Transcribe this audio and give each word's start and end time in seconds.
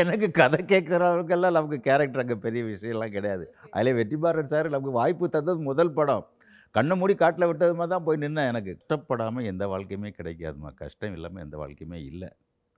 எனக்கு 0.00 0.28
கதை 0.38 0.58
கேட்குற 0.72 1.02
அளவுக்கெல்லாம் 1.08 1.56
நமக்கு 1.56 1.78
கேரக்டர் 1.86 2.22
அங்கே 2.22 2.36
பெரிய 2.44 2.62
விஷயம்லாம் 2.70 3.14
கிடையாது. 3.16 3.44
அதில் 3.76 3.96
வெற்றிமாறன் 3.98 4.50
சார் 4.52 4.68
நமக்கு 4.74 4.94
வாய்ப்பு 5.00 5.26
தந்தது 5.34 5.60
முதல் 5.70 5.92
படம். 5.98 6.24
கண்ணை 6.76 6.94
மூடி 7.00 7.14
காட்டில் 7.22 7.48
விட்டது 7.50 7.74
மாதிரி 7.78 7.92
தான் 7.94 8.04
போய் 8.06 8.20
நின்னேன். 8.24 8.48
எனக்கு 8.52 8.72
கஷ்டப்படாமல் 8.78 9.48
எந்த 9.52 9.64
வாழ்க்கையுமே 9.72 10.10
கிடைக்காதுமா 10.18 10.70
கஷ்டம் 10.82 11.14
இல்லாமல் 11.18 11.44
எந்த 11.46 11.56
வாழ்க்கையுமே 11.62 11.98
இல்லை. 12.10 12.30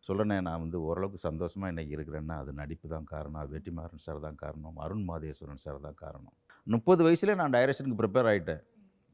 சொல்லணேன் 0.06 0.46
நான் 0.48 0.62
வந்து 0.64 0.78
ஓரளவுக்கு 0.88 1.18
சந்தோஷமாக 1.28 1.72
இன்றைக்கி 1.72 1.94
இருக்கிறேன்னா 1.96 2.36
அது 2.42 2.52
நடிப்பு 2.60 2.86
தான் 2.94 3.10
காரணம். 3.14 3.50
வெற்றிமாறன் 3.54 4.04
சார் 4.06 4.24
தான் 4.26 4.40
காரணம். 4.44 4.78
அருண் 4.86 5.04
மாதேஸ்வரன் 5.10 5.62
சார் 5.66 5.84
தான் 5.86 6.00
காரணம். 6.04 6.34
முப்பது 6.66 7.02
வயசுல 7.06 7.36
நான் 7.42 7.54
டைரக்ஷனுக்கு 7.56 8.00
ப்ரிப்பேர் 8.02 8.30
ஆகிட்டேன் 8.32 8.62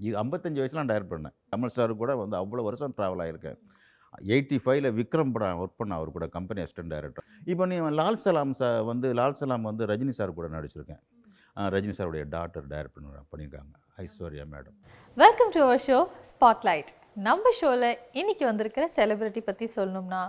இது 0.01 0.15
ஐம்பத்தஞ்சு 0.23 0.61
வயசில் 0.61 0.81
நான் 0.81 0.93
டைரக்ட் 0.93 1.13
பண்ணேன். 1.15 1.35
கமல் 1.53 1.77
சார் 1.77 1.93
கூட 2.03 2.13
வந்து 2.23 2.37
அவ்வளோ 2.43 2.65
வருஷம் 2.69 2.95
ட்ராவல் 2.99 3.23
ஆகியிருக்கேன் 3.25 3.59
எயிட்டி 4.33 4.57
ஃபைவ்ல 4.63 4.89
விக்ரம் 4.99 5.33
படம் 5.35 5.61
ஒர்க் 5.63 5.79
பண்ண 5.81 5.95
அவர் 5.99 6.15
கூட 6.17 6.27
கம்பெனி 6.37 6.61
அசிஸ்டன்ட் 6.65 6.93
டைரக்டர் 6.95 7.27
இப்போ 7.53 7.67
நீ 7.71 7.77
லால் 8.01 8.21
சலாம் 8.25 8.55
சார் 8.61 8.79
வந்து 8.91 9.09
லால் 9.21 9.39
சலாம் 9.41 9.67
வந்து 9.71 9.89
ரஜினி 9.91 10.15
சார் 10.19 10.39
கூட 10.39 10.49
நடிச்சிருக்கேன். 10.57 11.03
ரஜினி 11.75 11.95
சாருடைய 11.99 12.25
டாக்டர் 12.37 12.67
டைரக்ட் 12.73 12.99
பண்ணியிருக்காங்க. 13.33 13.73
Aishwarya 14.05 14.45
madam 14.55 14.77
welcome 15.17 15.51
to 15.55 15.61
our 15.67 15.83
show 15.89 15.99
spotlight 16.31 16.91
நம்ம 17.29 17.51
ஷோவில் 17.59 17.91
இன்னைக்கு 18.21 18.45
வந்திருக்கிற 18.51 18.85
செலிபிரிட்டி 18.97 19.43
பற்றி 19.49 19.67
சொல்லணும்னா 19.77 20.23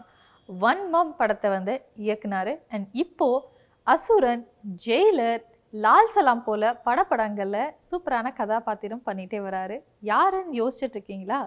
ஒன் 0.70 0.84
மம் 0.94 1.14
படத்தை 1.20 1.50
வந்து 1.56 1.74
இயக்குனாரு. 2.06 2.54
அண்ட் 2.74 2.88
இப்போது 3.04 3.46
அசுரன் 3.88 4.44
ஜெயிலர் 4.86 5.44
லால் 5.74 6.14
சலாம் 6.16 6.44
போல 6.48 6.72
படப்படங்களில் 6.88 7.74
சூப்பரான 7.90 8.34
கதாபாத்திரம் 8.40 9.06
பண்ணிகிட்டே 9.08 9.40
வராரு. 9.48 9.78
யாருன்னு 10.12 10.60
யோசிச்சுட்டு 10.62 10.98
இருக்கீங்களா? 10.98 11.40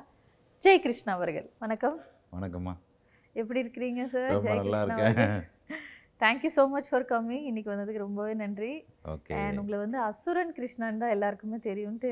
ஜெய் 0.62 0.82
கிருஷ்ணா 0.84 1.12
அவர்கள். 1.18 1.46
வணக்கம். 1.64 1.96
வணக்கம்மா. 2.34 2.72
எப்படி 3.40 3.58
இருக்கிறீங்க 3.62 4.02
சார் 4.12 4.30
ரொம்ப 4.34 4.54
நல்லா 4.60 4.78
இருக்கேன். 4.84 5.42
Thank you 6.22 6.50
so 6.56 6.62
much 6.72 6.88
for 6.90 7.06
coming 7.12 7.44
இன்னைக்கு 7.50 7.70
வந்ததுக்கு 7.72 8.02
ரொம்பவே 8.04 8.32
நன்றி. 8.42 8.72
ஓகே 9.12 9.36
உங்களை 9.60 9.78
வந்து 9.82 9.98
அசுரன் 10.08 10.52
கிருஷ்ணன் 10.56 11.00
தான் 11.02 11.14
எல்லாருக்குமே 11.16 11.58
தெரியும்ட்டு 11.68 12.10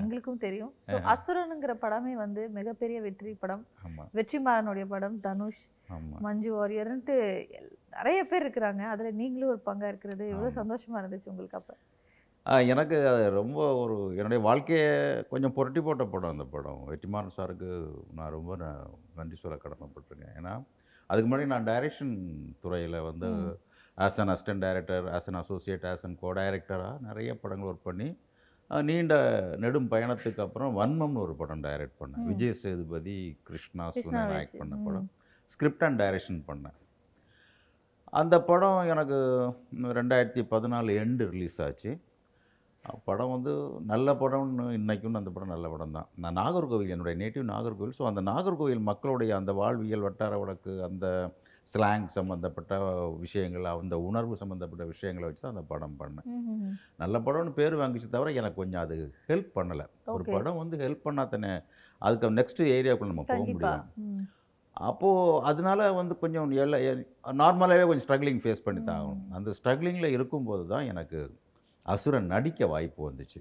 எங்களுக்கும் 0.00 0.40
தெரியும். 0.46 0.72
ஸோ 0.86 0.96
அசுரனுங்கிற 1.12 1.74
படமே 1.84 2.12
வந்து 2.24 2.42
மிகப்பெரிய 2.58 2.98
வெற்றி 3.06 3.32
படம். 3.42 3.64
வெற்றிமாறனுடைய 4.18 4.86
படம் 4.94 5.16
தனுஷ். 5.26 5.62
மஞ்சு 6.26 6.50
வாரியர்ன்ட்டு 6.58 7.16
நிறைய 7.96 8.20
பேர் 8.32 8.44
இருக்கிறாங்க. 8.44 8.82
அதில் 8.94 9.18
நீங்களும் 9.22 9.52
ஒரு 9.54 9.62
பங்கா 9.68 9.88
இருக்கிறது. 9.92 10.26
எவ்வளோ 10.34 10.50
ஆமா. 10.50 10.58
சந்தோஷமா 10.60 10.98
இருந்துச்சு 11.02 11.30
உங்களுக்கு 11.32 11.60
அப்போ. 11.60 11.76
எனக்கு 12.66 13.08
அது 13.08 13.30
ரொம்ப 13.30 13.74
ஒரு 13.74 14.16
என்னுடைய 14.16 14.38
வாழ்க்கையை 14.42 14.92
கொஞ்சம் 15.24 15.52
புரட்டி 15.52 15.80
போட்ட 15.80 16.04
படம் 16.04 16.30
அந்த 16.30 16.44
படம் 16.46 16.80
வெற்றிமாறன் 16.88 17.36
சாருக்கு 17.36 17.68
நான் 18.14 18.30
ரொம்ப 18.30 18.56
ந- 18.56 18.86
நன்றி 19.16 19.36
சொல்ல 19.36 19.56
கடமைப்பட்டிருக்கேன் 19.56 20.34
ஏன்னா 20.36 20.54
அதுக்கு 21.10 21.28
முன்னாடி 21.28 21.46
நான் 21.46 21.66
டைரக்ஷன் 21.66 22.14
துறையில் 22.60 23.00
வந்து. 23.00 23.28
As 23.98 24.18
an 24.18 24.28
assistant 24.28 24.58
director 24.58 25.06
as 25.08 25.26
an 25.26 25.34
associate 25.34 25.84
as 25.84 26.04
an 26.04 26.18
co 26.18 26.32
டைரக்டராக 26.32 27.00
நிறைய 27.00 27.38
படங்கள் 27.38 27.68
ஒர்க் 27.68 27.82
பண்ணி 27.82 28.08
நீண்ட 28.70 29.14
நெடும் 29.56 29.90
பயணத்துக்கு 29.90 30.40
அப்புறம் 30.40 30.76
வன்மம்னு 30.76 31.18
ஒரு 31.18 31.34
படம் 31.34 31.62
டைரக்ட் 31.62 31.98
பண்ணேன். 32.00 32.26
விஜய் 32.26 32.52
சேதுபதி 32.54 33.16
கிருஷ்ணா 33.42 33.86
சுனன். 33.88 34.04
ஆக்ட் 34.36 34.58
பண்ண. 34.58 34.74
படம் 34.84 35.08
ஸ்கிரிப்ட் 35.50 35.84
அண்ட் 35.84 36.02
டைரக்ஷன் 36.02 36.42
பண்ணேன் 36.46 36.76
அந்த 38.12 38.42
படம் 38.42 38.86
எனக்கு 38.86 39.18
ரெண்டாயிரத்தி 39.96 40.42
பதினாலு 40.50 40.92
எண்டு 40.98 41.26
ரிலீஸ் 41.28 41.62
ஆச்சு 41.62 41.90
படம் 43.08 43.32
வந்து 43.34 43.52
நல்ல 43.90 44.12
படம்னு 44.20 44.64
இன்னைக்கும் 44.78 45.18
அந்த 45.20 45.30
படம் 45.34 45.52
நல்ல 45.54 45.66
படம் 45.72 45.96
தான் 45.96 46.08
நான் 46.22 46.38
நாகர்கோவில் 46.40 46.92
என்னுடைய 46.94 47.16
நேட்டிவ் 47.22 47.44
நாகர்கோவில் 47.52 47.96
ஸோ 47.98 48.04
அந்த 48.10 48.20
நாகர்கோவில் 48.30 48.88
மக்களுடைய 48.90 49.32
அந்த 49.40 49.52
வாழ்வியல் 49.60 50.06
வட்டார 50.06 50.34
வழக்கு 50.42 50.72
அந்த 50.88 51.06
ஸ்லாங் 51.72 52.06
சம்மந்தப்பட்ட 52.16 52.74
விஷயங்கள் 53.24 53.66
அந்த 53.72 53.96
உணர்வு 54.08 54.34
சம்மந்தப்பட்ட 54.42 54.84
விஷயங்களை 54.92 55.26
வச்சு 55.28 55.42
தான் 55.44 55.54
அந்த 55.54 55.64
படம் 55.72 55.98
பண்ணேன். 56.00 56.26
நல்ல 57.02 57.16
படம்னு 57.26 57.52
பேர் 57.58 57.76
வாங்கிச்சு 57.80 58.08
தவிர 58.14 58.32
எனக்கு 58.40 58.60
கொஞ்சம் 58.62 58.82
அது 58.84 58.96
ஹெல்ப் 59.30 59.50
பண்ணலை 59.58 59.86
ஒரு. 60.14 60.24
படம் 60.36 60.60
வந்து 60.62 60.78
ஹெல்ப் 60.84 61.06
பண்ணாதானே 61.06 61.52
அதுக்கு 62.02 62.30
நெக்ஸ்ட் 62.40 62.62
ஏரியாவுக்குள்ள 62.76 63.12
நம்ம 63.12 63.26
போக 63.32 63.44
முடியும். 63.52 63.84
அப்போது 64.76 65.38
அதனால 65.50 65.90
வந்து 66.00 66.14
கொஞ்சம் 66.22 66.56
எல்லா 66.64 66.78
நார்மலாகவே 67.42 67.86
கொஞ்சம் 67.88 68.06
ஸ்ட்ரகிளிங் 68.06 68.42
ஃபேஸ் 68.44 68.66
பண்ணி 68.66 68.82
தான் 68.88 68.98
ஆகணும். 69.00 69.22
அந்த 69.38 69.52
ஸ்ட்ரகிளிங்கில் 69.58 70.14
இருக்கும்போது 70.16 70.64
தான் 70.72 70.88
எனக்கு 70.94 71.20
அசுரன் 71.90 72.26
நடிக்க 72.26 72.66
வாய்ப்பு 72.66 73.00
வந்துச்சு. 73.10 73.40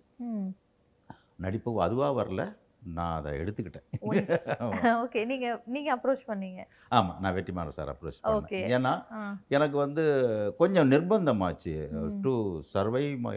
நடிப்பு 1.37 1.69
அதுவாக 1.81 2.13
வரல 2.19 2.41
நான் 2.89 3.15
அதை 3.15 3.31
எடுத்துக்கிட்டேன் 3.39 3.87
ஓகே 5.01 5.21
நீங்க 5.25 5.47
நீங்க 5.65 5.89
அப்ரோச் 5.95 6.21
பண்ணீங்க 6.27 6.61
ஆமாம் 6.89 7.17
நான் 7.19 7.35
வெற்றிமாறன் 7.35 7.75
சார் 7.77 7.91
அப்ரோச். 7.93 8.19
பண்ணேன் 8.25 8.69
ஏன்னா. 8.75 8.93
எனக்கு 9.47 9.77
வந்து 9.77 10.03
கொஞ்சம் 10.57 10.91
நிர்பந்தமாச்சு. 10.91 11.73
To 12.21 12.33
survive 12.73 13.05
my 13.19 13.35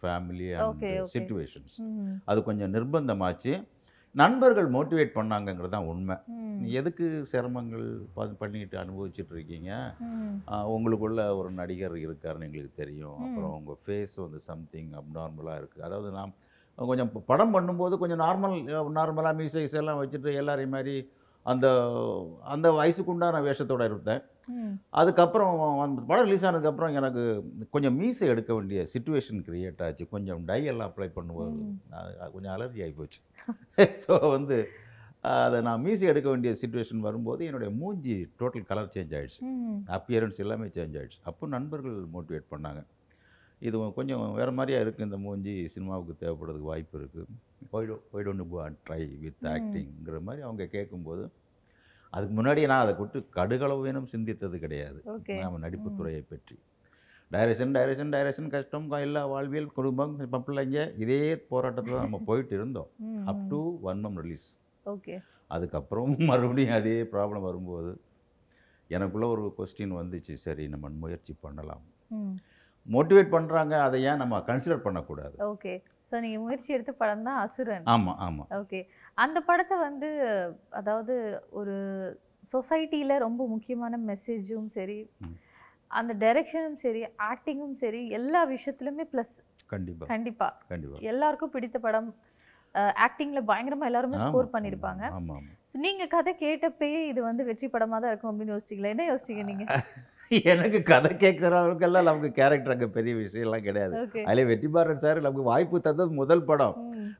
family 0.00 0.48
and. 0.58 0.84
Situations. 1.14 1.76
அது 2.24 2.42
கொஞ்சம் 2.42 2.74
நிர்பந்தமாச்சு 2.74 3.52
நண்பர்கள் 4.14 4.68
மோட்டிவேட் 4.70 5.16
பண்ணாங்கங்கிறது 5.16 5.68
தான் 5.70 5.88
உண்மை. 5.88 6.16
எதுக்கு 6.78 7.06
சிரமங்கள் 7.30 7.84
ப- 8.14 8.36
பண்ணிட்டு 8.38 8.76
அனுபவிச்சுட்டு 8.78 9.32
இருக்கீங்க 9.32 9.70
உங்களுக்குள்ள 10.72 11.22
ஒரு 11.36 11.50
நடிகர் 11.52 11.96
இருக்காருன்னு 11.98 12.48
எங்களுக்கு 12.48 12.74
தெரியும். 12.76 13.18
அப்புறம் 13.26 13.54
உங்கள் 13.56 13.80
ஃபேஸ் 13.82 14.16
வந்து 14.18 14.40
சம்திங் 14.46 14.92
அப்நார்மலாக 15.00 15.60
இருக்குது 15.60 15.84
அதாவது 15.84 16.10
நாம் 16.12 16.32
கொஞ்சம் 16.78 17.12
படம் 17.26 17.54
பண்ணும்போது 17.54 17.94
கொஞ்சம் 17.98 18.20
நார்மல் 18.20 18.56
நார்மலாக 18.98 19.38
மீசைஸ் 19.38 19.74
எல்லாம் 19.74 20.00
வச்சுட்டு 20.00 20.32
எல்லாரையும் 20.34 20.70
மாதிரி 20.70 20.96
அந்த 21.46 21.66
அந்த 22.46 22.68
வயசுக்கு 22.72 23.10
உண்டான 23.10 23.40
வேஷத்தோட 23.42 23.82
இருந்தேன் 23.84 24.22
ம். 24.22 24.37
அதுக்கப்புறம் 24.90 25.54
அந்த 25.84 26.00
படம் 26.00 26.26
ரிலீஸ் 26.26 26.44
ஆனதுக்கப்புறம் 26.44 26.92
எனக்கு 26.92 27.22
கொஞ்சம் 27.70 27.96
மீசை 27.96 28.28
எடுக்க 28.28 28.50
வேண்டிய 28.54 28.82
சுச்சுவேஷன் 28.94 29.40
கிரியேட் 29.48 29.82
ஆச்சு. 29.86 30.04
கொஞ்சம் 30.08 30.42
டை 30.44 30.60
எல்லாம் 30.64 30.90
அப்ளை 30.90 31.08
பண்ணும்போது 31.16 31.52
கொஞ்சம் 32.34 32.54
அலர்ஜி 32.56 32.82
ஆகி 32.86 32.94
போச்சு. 33.00 33.20
ஸோ 34.04 34.14
வந்து 34.30 34.58
அதை 35.22 35.58
நான் 35.60 35.82
மீசை 35.84 36.06
எடுக்க 36.08 36.28
வேண்டிய 36.30 36.50
சுச்சுவேஷன் 36.60 37.06
வரும்போது 37.06 37.44
என்னுடைய 37.44 37.70
மூஞ்சி 37.80 38.14
டோட்டல் 38.40 38.68
கலர் 38.70 38.92
சேஞ்ச் 38.94 39.14
ஆயிடுச்சு. 39.18 39.40
ம். 39.50 39.80
அப்பியரன்ஸ் 39.98 40.38
எல்லாமே 40.44 40.66
சேஞ்ச் 40.76 40.96
ஆயிடுச்சு. 41.00 41.20
அப்போ 41.22 41.46
நண்பர்கள் 41.46 41.98
மோட்டிவேட் 42.14 42.52
பண்ணாங்க. 42.54 42.82
இது 43.62 43.76
கொஞ்சம் 43.94 44.34
வேறு 44.34 44.52
மாதிரியா 44.52 44.80
இருக்குது 44.80 45.06
இந்த 45.08 45.18
மூஞ்சி 45.18 45.54
சினிமாவுக்கு 45.74 46.14
தேவைப்படுறதுக்கு 46.20 46.70
வாய்ப்பு 46.72 46.98
இருக்குது 47.00 47.26
ஒய்டோ 47.72 47.96
ஒய்டோன்னு 48.14 48.44
ட்ரை 48.86 49.00
வித். 49.24 49.40
ஆக்டிங்கிற 49.54 50.20
மாதிரி 50.28 50.42
அவங்க 50.42 50.66
கேட்கும்போது 50.76 51.24
அதுக்கு 52.12 52.34
முன்னாடியே 52.34 52.66
நான் 52.66 52.84
அதை 52.84 52.92
கொட்டு 52.96 53.18
கடுகளவேனும் 53.36 54.10
சிந்தித்தது 54.12 54.56
கிடையாது. 54.58 54.98
நம்ம 55.42 55.60
நடிப்பு 55.64 55.88
ம். 55.90 55.96
துறையை 55.98 56.22
பற்றி. 56.24 56.56
டைரக்ஷன் 57.30 57.72
டைரக்ஷன் 57.76 58.12
டைரக்ஷன் 58.14 58.52
கஷ்டம் 58.54 58.86
எல்லா 58.98 59.22
வாழ்வியல் 59.32 59.74
குடும்பம் 59.78 60.14
இப்போ 60.26 60.38
பிள்ளைங்க 60.46 60.78
இதே 61.04 61.20
போராட்டத்தில் 61.50 62.04
நம்ம 62.04 62.20
போயிட்டு 62.28 62.54
இருந்தோம். 62.54 62.90
அப் 63.32 63.42
டு 63.50 63.60
ஒன் 63.90 64.00
மம் 64.00 64.18
ரிலீஸ் 64.22 64.46
ஓகே. 64.86 65.16
அதுக்கப்புறம் 65.50 66.08
மறுபடியும் 66.30 66.76
அதே 66.78 66.96
ப்ராப்ளம் 67.12 67.46
வரும்போது 67.48 67.92
எனக்குள்ள 68.90 69.26
ஒரு 69.34 69.44
கொஸ்டின் 69.58 69.94
வந்துச்சு. 70.00 70.34
சரி 70.46 70.64
நம்ம 70.68 70.90
முயற்சி 71.04 71.32
பண்ணலாம். 71.40 71.84
மோட்டிவேட் 72.86 73.34
பண்ணுறாங்க 73.34 73.74
அதை 73.86 73.98
ஏன் 74.10 74.20
நம்ம 74.22 74.36
கன்சிடர் 74.48 74.84
பண்ணக்கூடாது? 74.84 75.36
ஓகே. 75.48 75.72
ஸோ 76.08 76.14
நீங்கள் 76.20 76.42
முயற்சி 76.44 76.70
எடுத்த 76.76 76.92
படம் 77.00 77.26
தான் 77.26 77.38
அசுரன். 77.44 77.84
ஆமாம் 77.94 78.18
ஆமாம் 78.26 78.48
ஓகே. 78.60 78.80
அந்த 79.18 79.38
படத்தை 79.48 79.76
வந்து 79.80 80.08
அதாவது 80.80 81.14
ஒரு 81.50 81.74
சொசைட்டியில் 82.54 83.22
ரொம்ப 83.26 83.42
முக்கியமான 83.46 83.94
மெசேஜும் 84.10 84.70
சரி. 84.76 84.98
அந்த 85.90 86.12
டைரக்ஷனும் 86.22 86.80
சரி 86.82 87.00
ஆக்டிங்கும் 87.28 87.76
சரி 87.82 88.00
எல்லா 88.18 88.40
விஷயத்துலையுமே 88.54 89.04
ப்ளஸ் 89.12 89.34
கண்டிப்பாக 89.70 90.08
கண்டிப்பாக 90.12 90.52
கண்டிப்பாக 90.72 91.08
எல்லாருக்கும் 91.12 91.54
பிடித்த 91.54 91.78
படம் 91.86 92.08
ஆக்டிங்கில் 93.04 93.48
பயங்கரமாக 93.50 93.90
எல்லாருமே 93.90 94.18
ஸ்கோர் 94.24 94.54
பண்ணியிருப்பாங்க. 94.54 95.02
நீங்கள் 95.84 96.10
கதை 96.14 96.32
கேட்டப்பயே 96.42 97.00
இது 97.10 97.20
வந்து 97.22 97.42
வெற்றி 97.44 97.68
படமாக 97.68 98.00
தான் 98.00 98.12
இருக்கும் 98.12 98.30
அப்படின்னு 98.32 98.54
யோசிச்சிங்களா 98.54 98.92
என்ன 98.94 99.06
யோசிச்சிங்க 99.10 99.44
நீங்கள் 99.50 99.70
எனக்கு 100.52 100.78
கதை 100.90 101.10
கேட்குற 101.22 101.52
அளவுக்கெல்லாம் 101.58 102.06
நமக்கு 102.08 102.30
கேரக்டர் 102.38 102.74
அங்கே 102.74 102.88
பெரிய 102.96 103.12
விஷயம்லாம் 103.20 103.64
கிடையாது. 103.68 103.94
அதில் 104.30 104.48
வெற்றிமாறன் 104.50 105.02
சார் 105.04 105.20
நமக்கு 105.26 105.44
வாய்ப்பு 105.50 105.78
தந்தது 105.86 106.12
முதல் 106.20 106.44
படம். 106.50 106.76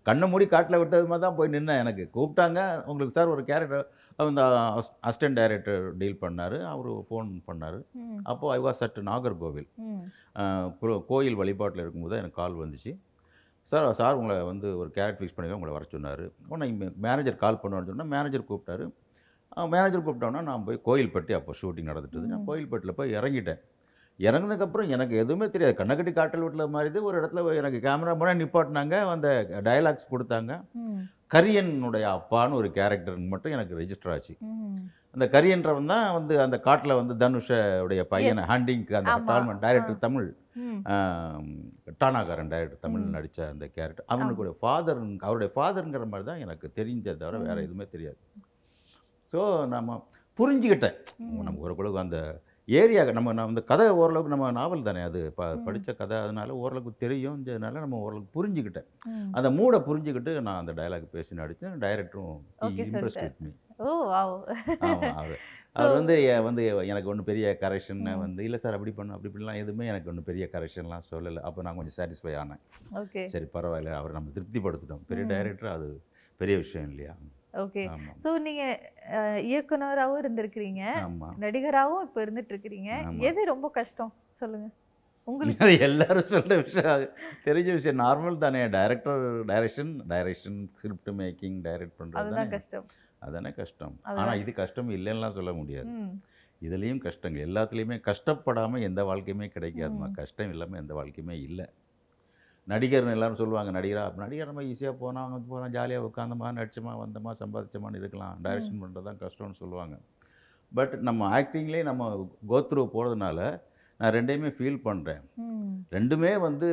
கண்ணை 0.08 0.26
மூடி 0.32 0.46
காட்டில் 0.54 0.80
விட்டது 0.82 1.08
மாதிரி 1.12 1.24
தான் 1.26 1.38
போய் 1.38 1.52
நின்னேன் 1.54 1.80
எனக்கு. 1.84 2.04
கூப்பிட்டாங்க. 2.16 2.60
உங்களுக்கு 2.90 3.16
சார் 3.18 3.32
ஒரு 3.34 3.44
கேரக்டர் 3.50 3.86
அந்த 4.26 4.42
அசிஸ்டன்ட் 5.08 5.38
டைரக்டர் 5.40 5.82
டீல் 6.02 6.22
பண்ணார். 6.24 6.58
அவர் 6.74 6.90
ஃபோன் 7.08 7.28
பண்ணார். 7.50 7.78
அப்போது 8.30 8.52
ஐ 8.56 8.60
வாஸ் 8.68 8.82
அட் 8.86 9.00
நாகர்கோவில். 9.10 9.68
கோயில் 11.12 11.40
வழிபாட்டில் 11.42 11.84
இருக்கும்போது 11.84 12.18
எனக்கு 12.22 12.40
கால் 12.42 12.62
வந்துச்சு. 12.62 12.94
சார் 13.72 13.86
சார் 14.00 14.18
உங்களை 14.18 14.36
வந்து 14.52 14.68
ஒரு 14.82 14.90
கேரக்டர் 14.96 15.20
ஃபிக்ஸ் 15.20 15.36
பண்ணி 15.36 15.56
உங்களை 15.58 15.72
வர 15.76 15.86
சொன்னார். 15.94 16.24
உடனே 16.52 16.66
மேனேஜர் 17.06 17.42
கால் 17.44 17.62
பண்ணுவான்னு 17.62 17.90
சொன்னால் 17.90 18.12
மேனேஜர் 18.16 18.50
கூப்பிட்டாரு. 18.50 18.86
மேனேஜர் 19.56 20.06
கூப்பிட்டோன்னா 20.06 20.42
நான் 20.42 20.64
போய் 20.64 20.84
கோயில்பட்டி 20.84 21.32
அப்போ 21.32 21.52
ஷூட்டிங் 21.62 21.90
நடந்துட்டு 21.90 22.20
நான். 22.34 22.46
கோயில்பட்டியில் 22.48 22.98
போய் 23.00 23.14
இறங்கிட்டேன். 23.14 23.60
இறங்குனதுக்கப்புறம் 24.18 24.88
எனக்கு 24.88 25.16
எதுவுமே 25.16 25.50
தெரியாது. 25.50 25.74
கண்ணக்கட்டி 25.78 26.12
காட்டல் 26.12 26.40
வீட்டில் 26.40 26.68
மாதிரி 26.68 26.98
ஒரு 26.98 27.16
இடத்துல 27.20 27.56
எனக்கு 27.56 27.78
கேமரா 27.88 28.14
முன்னாடி 28.20 28.40
நிப்பாட்டினாங்க. 28.42 28.94
அந்த 29.14 29.28
டயலாக்ஸ் 29.68 30.10
கொடுத்தாங்க. 30.10 30.52
கரியனுடைய 31.34 32.04
அப்பான்னு 32.16 32.52
ஒரு 32.52 32.72
கேரக்டர் 32.72 33.18
மட்டும் 33.18 33.52
எனக்கு 33.52 33.78
ரெஜிஸ்டர் 33.78 34.12
ஆச்சு. 34.12 34.34
அந்த 35.12 35.28
கரியன்றவன் 35.32 35.86
தான் 35.86 36.12
வந்து 36.12 36.40
அந்த 36.40 36.60
காட்டில் 36.60 36.98
வந்து 37.00 37.14
தனுஷோடைய 37.22 38.00
பையனை. 38.00 38.44
ஹண்டிங்க்கு 38.44 38.94
அந்த. 38.94 39.10
டால்மன் 39.28 39.58
டைரக்டர் 39.58 39.98
தமிழ் 39.98 40.34
டானாகாரன் 42.02 42.52
டைரக்டர் 42.52 42.84
தமிழ். 42.86 43.00
நடித்த 43.00 43.48
அந்த 43.48 43.66
கேரக்டர் 43.66 44.04
அவனுடைய 44.06 44.56
ஃபாதர் 44.60 45.02
அவருடைய 45.20 45.52
ஃபாதருங்கிற 45.56 46.06
மாதிரி 46.12 46.28
தான் 46.30 46.44
எனக்கு 46.46 46.72
தெரிஞ்சதை 46.76 47.16
தவிர 47.16 47.38
வேறு. 47.38 47.62
எதுவுமே 47.62 47.86
தெரியாது. 47.90 48.18
ஸோ 49.32 49.66
நம்ம 49.66 50.06
புரிஞ்சுக்கிட்டேன். 50.38 50.96
நம்ம 51.42 51.58
ஓரளவுக்கு 51.60 51.98
அந்த 51.98 52.42
ஏரியா 52.68 53.04
நம்ம 53.04 53.32
நம்ம 53.32 53.48
அந்த 53.48 53.62
கதை 53.62 53.88
ஓரளவுக்கு 53.88 54.28
நம்ம 54.28 54.50
நாவல் 54.50 54.82
தானே 54.82 55.00
அது? 55.00 55.32
ப. 55.36 55.54
படித்த 55.56 55.92
கதை 55.92 56.16
அதனால 56.18 56.54
ஓரளவுக்கு 56.54 57.06
தெரியும்ன்றதுனால 57.06 57.72
நம்ம 57.72 57.96
ஓரளவுக்கு 57.96 58.30
புரிஞ்சுக்கிட்டேன். 58.38 58.88
அந்த 59.32 59.50
மூடை 59.50 59.80
புரிஞ்சுக்கிட்டு 59.80 60.40
நான் 60.40 60.58
அந்த 60.58 60.72
டயலாக் 60.72 61.10
பேசி 61.10 61.34
நடித்தேன் 61.34 61.80
டைரக்டரும். 61.80 62.42
வித் 62.62 63.40
மீ 63.40 63.50
அவர். 65.14 65.38
வந்து 65.92 66.14
வந்து 66.42 66.62
எனக்கு 66.86 67.08
ஒன்றும் 67.08 67.24
பெரிய 67.24 67.58
கரெக்ஷன். 67.60 68.18
வந்து 68.18 68.44
இல்லை 68.44 68.58
சார் 68.58 68.72
அப்படி 68.72 68.90
பண்ணு 68.90 69.12
அப்படி 69.12 69.30
இப்படிலாம் 69.32 69.54
எதுவுமே 69.54 69.86
எனக்கு 69.86 70.08
ஒன்றும் 70.08 70.24
பெரிய 70.24 70.48
கரெக்ஷன்லாம் 70.52 71.08
சொல்லலை. 71.10 71.40
அப்போ 71.40 71.62
நான் 71.62 71.76
கொஞ்சம் 71.76 71.96
சாட்டிஸ்ஃபை 71.96 72.34
ஆனேன். 72.36 72.62
ஓகே 72.94 73.24
சரி 73.24 73.48
பரவாயில்ல. 73.52 73.92
அவரை 73.92 74.14
நம்ம 74.14 74.30
திருப்திப்படுத்திட்டோம். 74.34 75.04
பெரிய. 75.06 75.26
டைரக்டர் 75.26 75.68
அது 75.68 76.02
பெரிய 76.36 76.56
விஷயம் 76.56 76.88
இல்லையா? 76.88 77.14
ஓகே. 77.58 77.82
ஸோ 78.22 78.30
நீங்க 78.40 78.62
அஹ், 79.18 79.40
இயக்குனராவும் 79.48 80.20
இருந்திருக்கிறீங்க. 80.20 80.82
ஆமாம் 81.02 81.36
நடிகராவும் 81.42 82.04
இப்போ 82.06 82.20
இருந்துட்டு 82.24 82.52
இருக்கிறீங்க. 82.54 82.90
எது 83.28 83.40
ரொம்ப 83.46 83.68
கஷ்டம்? 83.76 84.12
சொல்லுங்க. 84.40 84.68
உங்களுக்கு. 85.28 85.64
அது 85.64 85.74
எல்லாரும் 85.86 86.30
சொல்கிற 86.32 86.56
விஷயம். 86.60 87.02
தெரிஞ்ச 87.44 87.70
விஷயம். 87.74 88.00
நார்மல் 88.02 88.38
தானே. 88.38 88.60
Director 88.74 89.22
direction 89.46 89.92
direction 90.08 90.60
script 90.72 91.10
making 91.18 91.58
direct 91.64 91.98
பண்ணுறது 92.00 92.22
கஷ்டம். 92.54 92.86
அதானே 93.22 93.50
கஷ்டம். 93.54 93.94
ஆனால் 94.12 94.40
இது 94.42 94.52
கஷ்டம் 94.54 94.90
இல்லைன்னுலாம் 94.96 95.36
சொல்ல 95.36 95.52
முடியாது. 95.54 95.90
இதுலேயும் 96.62 97.02
கஷ்டங்கள் 97.02 97.46
எல்லாத்துலேயுமே 97.46 97.96
கஷ்டப்படாமல் 98.06 98.82
எந்த 98.82 99.00
வாழ்க்கையுமே 99.04 99.48
கிடைக்காதுமா. 99.52 100.06
கஷ்டம் 100.16 100.50
இல்லாமல் 100.50 100.80
எந்த 100.80 100.94
வாழ்க்கையுமே 100.94 101.36
இல்லை. 101.42 101.66
நடிகர்னு 102.68 103.14
எல்லாரும் 103.16 103.40
சொல்லுவாங்க 103.40 103.70
நடிகரா 103.76 104.02
நடிகர் 104.22 104.50
நம்ம 104.50 104.64
ஈஸியாக 104.70 104.94
போனால் 105.02 105.26
அங்கே 105.26 105.38
போனால் 105.52 105.72
ஜாலியாக 105.76 106.08
உட்காந்தமா 106.08 106.48
நடிச்சோமா 106.58 106.92
வந்தோமா 107.02 107.32
சம்பாதிச்சோமான்னு 107.40 108.00
இருக்கலாம். 108.02 108.34
டைரக்ஷன் 108.46 108.80
பண்ணுறது 108.82 109.06
தான் 109.08 109.20
கஷ்டம்னு 109.24 109.60
சொல்லுவாங்க. 109.62 109.96
பட் 110.72 110.94
நம்ம 111.08 111.28
ஆக்டிங்லேயே 111.38 111.84
நம்ம 111.90 112.08
கோத்ரூ 112.50 112.82
போகிறதுனால 112.94 113.38
நான் 114.00 114.12
ரெண்டையுமே 114.16 114.50
ஃபீல் 114.56 114.84
பண்ணுறேன் 114.88 115.22
ரெண்டுமே 115.96 116.32
வந்து 116.46 116.68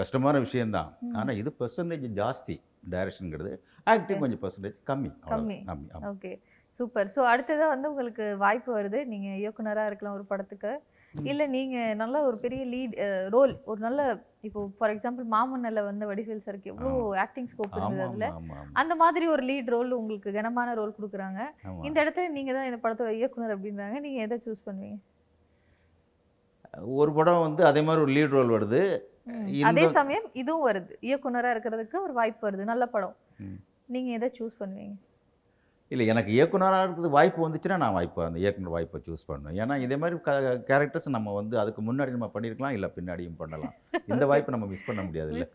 கஷ்டமான 0.00 0.40
விஷயம்தான். 0.46 0.90
ம். 1.04 1.14
ஆனால் 1.18 1.38
இது 1.42 1.52
பர்சன்டேஜ் 1.60 2.08
ஜாஸ்தி 2.20 2.56
டைரக்ஷனுங்கிறது 2.94 3.52
ஆக்டிங் 3.86 4.22
கொஞ்சம் 4.24 4.42
பர்சன்டேஜ் 4.42 4.76
கம்மி. 4.90 5.10
கம்மி. 5.32 5.56
கம்மி 5.70 5.88
ஓகே 6.12 6.32
சூப்பர் 6.80 7.08
ஸோ 7.14 7.20
அடுத்ததாக 7.32 7.72
வந்து 7.74 7.90
உங்களுக்கு 7.92 8.24
வாய்ப்பு 8.44 8.70
வருது. 8.78 8.98
நீங்கள் 9.12 9.38
இயக்குனராக 9.42 9.90
இருக்கலாம் 9.90 10.16
ஒரு 10.18 10.26
படத்துக்கு. 10.32 10.72
இல்லை 11.14 11.44
நீங்கள் 11.54 11.96
நல்ல 12.00 12.16
ஒரு 12.28 12.36
பெரிய 12.42 12.62
லீட் 12.72 12.94
ரோல் 13.34 13.52
ஒரு 13.70 13.80
நல்ல 13.86 14.00
இப்போ 14.46 14.60
ஃபார் 14.78 14.92
எக்ஸாம்பிள் 14.94 15.26
மாமன்னல்ல 15.34 15.82
வந்து 15.88 16.04
வடிவேல் 16.10 16.44
சாருக்கு 16.46 16.72
எவ்வளோ 16.72 16.90
ஆக்டிங் 17.24 17.50
ஸ்கோப் 17.52 17.76
இருந்தது 17.80 18.06
அதில்? 18.06 18.36
அந்த 18.80 18.92
மாதிரி 19.02 19.26
ஒரு 19.34 19.42
லீட் 19.50 19.70
ரோல் 19.74 19.98
உங்களுக்கு 20.00 20.36
கனமான 20.38 20.74
ரோல் 20.80 20.96
கொடுக்குறாங்க. 20.98 21.40
இந்த 21.88 21.96
இடத்துல 22.04 22.28
நீங்கள் 22.36 22.56
தான் 22.58 22.68
இந்த 22.70 22.78
படத்தோட 22.84 23.12
இயக்குனர் 23.20 23.54
அப்படின்றாங்க. 23.56 23.98
நீங்கள் 24.06 24.24
எதை 24.26 24.38
சூஸ் 24.46 24.66
பண்ணுவீங்க? 24.68 24.98
ஒரு 27.00 27.10
படம் 27.18 27.44
வந்து 27.46 27.62
அதே 27.70 27.82
மாதிரி 27.88 28.04
ஒரு 28.06 28.14
லீட் 28.16 28.34
ரோல் 28.36 28.54
வருது. 28.56 28.80
அதே 29.68 29.84
சமயம் 29.98 30.26
இதுவும் 30.40 30.66
வருது. 30.68 30.92
இயக்குனராக 31.08 31.54
இருக்கிறதுக்கு 31.54 31.96
ஒரு 32.06 32.14
வாய்ப்பு 32.18 32.44
வருது. 32.46 32.64
நல்ல 32.72 32.84
படம். 32.94 33.16
நீங்கள் 33.94 34.16
எதை 34.18 34.28
சூஸ் 34.38 34.60
பண்ணுவீங்க? 34.62 34.96
இல்லை 35.90 36.06
எனக்கு 36.06 36.30
இயக்குனராக 36.32 36.84
இருக்கிறது 36.84 37.10
வாய்ப்பு 37.10 37.40
வந்துச்சுன்னா 37.48 37.76
நான் 37.76 37.92
வாய்ப்பு 37.92 38.24
அந்த 38.24 38.38
இயக்குனர் 38.38 38.68
வாய்ப்பை 38.68 38.98
சூஸ் 39.06 39.26
பண்ணுவேன். 39.26 39.56
ஏன்னா 39.62 39.74
இதே 39.76 39.96
மாதிரி 39.96 40.16
கேரக்டர்ஸ் 40.70 41.08
நம்ம 41.08 41.34
வந்து 41.34 41.58
அதுக்கு 41.58 41.82
முன்னாடி 41.82 42.10
நம்ம 42.10 42.30
பண்ணியிருக்கலாம் 42.34 42.70
இல்லை 42.70 42.88
பின்னாடியும் 42.96 43.36
பண்ணலாம். 43.36 43.74
இந்த 44.06 44.26
வாய்ப்பை 44.30 44.54
நம்ம 44.54 44.66
மிஸ் 44.66 44.84
பண்ண 44.84 45.02
முடியாது 45.02 45.30
இல்லை. 45.32 45.46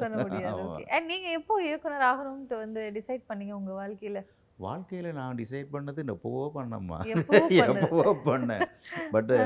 நீங்கள் 1.09 1.31
எப்போ 1.31 1.55
இயக்குனர் 1.63 2.07
ஆகணும்ட்டு 2.11 2.57
வந்து 2.57 2.83
டிசைட் 2.93 3.23
பண்ணீங்க 3.29 3.51
உங்கள் 3.51 3.73
வாழ்க்கையில்? 3.73 4.21
வாழ்க்கையில் 4.57 5.13
நான் 5.13 5.37
டிசைட் 5.37 5.69
பண்ணது 5.71 6.01
எப்போவோ 6.15 6.43
பண்ணம்மா. 6.55 6.97
எப்பவோ 7.15 7.45
பண்ணது. 7.49 7.71
எப்போவோ 7.73 8.11
பண்ணேன் 8.25 8.65
பட்டு 9.11 9.37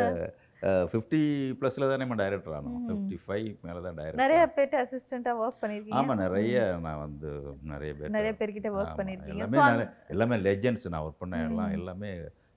ஃபிஃப்டி 0.90 1.20
ப்ளஸில் 1.60 1.84
தானே 1.84 2.02
நம்ம 2.04 2.16
டைரக்டர் 2.16 2.56
ஆனோம். 2.58 2.78
ஃபிஃப்டி 2.86 3.18
ஃபைவ் 3.24 3.50
மேலே 3.66 3.80
தான் 3.82 3.98
நிறைய 3.98 4.14
டைரக்டர் 4.22 4.54
பேர்ட்ட 4.56 4.78
அசிஸ்டண்ட்டாக 4.84 5.42
ஒர்க் 5.44 5.60
பண்ணியிருக்கீங்க 5.62 6.00
ஆமாம் 6.00 6.18
நிறைய 6.18 6.56
நான் 6.86 7.02
வந்து 7.02 7.32
நிறைய 7.74 7.92
பேர் 7.94 8.16
நிறைய 8.18 8.32
பேர்கிட்ட 8.40 8.72
ஒர்க் 8.78 8.98
பண்ணியிருக்கீங்க 9.00 9.46
எல்லாமே 9.48 9.86
எல்லாமே 10.10 10.38
லெஜெண்ட்ஸ் 10.48 10.88
நான் 10.88 11.06
ஒர்க் 11.06 11.22
பண்ண 11.24 11.44
எல்லாம். 11.50 11.72
எல்லாமே 11.72 12.12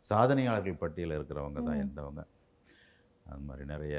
சாதனையாளர்கள் 0.04 0.82
பட்டியலில் 0.82 1.18
இருக்கிறவங்க 1.18 1.60
தான். 1.62 1.80
இருந்தவங்க. 1.82 2.22
அது 3.26 3.42
மாதிரி 3.42 3.64
நிறைய 3.66 3.96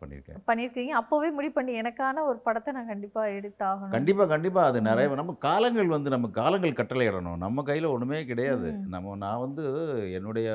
பண்ணியிருக்கேன். 0.00 0.38
பண்ணியிருக்கீங்க. 0.46 0.92
அப்போவே 1.00 1.30
முடிவு 1.32 1.52
பண்ணி 1.52 1.72
எனக்கான 1.82 2.24
ஒரு 2.24 2.38
படத்தை 2.38 2.72
நான் 2.72 2.86
கண்டிப்பாக 2.86 3.30
எடுத்தாகணும். 3.30 3.90
கண்டிப்பாக 3.90 4.28
கண்டிப்பாக 4.28 4.68
அது 4.68 4.80
நிறைய 4.80 5.14
நம்ம 5.14 5.36
காலங்கள் 5.38 5.86
வந்து 5.86 6.10
நம்ம 6.10 6.28
காலங்கள் 6.28 6.78
கட்டளையிடணும். 6.80 7.36
நம்ம 7.36 7.62
கையில் 7.62 7.84
ஒன்றுமே 7.84 8.24
கிடையாது. 8.24 8.72
நம்ம 8.86 9.16
நான் 9.16 9.38
வந்து 9.38 9.64
என்னுடைய 10.12 10.48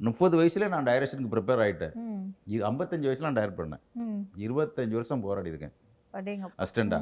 முப்பது 0.00 0.36
வயசுல 0.38 0.68
நான் 0.68 0.86
டைரக்ஷனுக்கு 0.86 1.34
ப்ரிப்பேர் 1.34 1.62
ஆகிட்டேன் 1.64 1.94
ஐம்பத்தஞ்சு 2.68 3.08
வயசுல 3.08 3.28
நான் 3.30 3.40
டைரக்ட் 3.40 3.60
பண்ணேன். 3.62 3.82
இருபத்தஞ்சு 4.36 4.92
வருஷம் 4.92 5.20
போராடி 5.20 5.48
இருக்கேன். 5.48 5.74
அஸ்டண்டா 6.58 7.00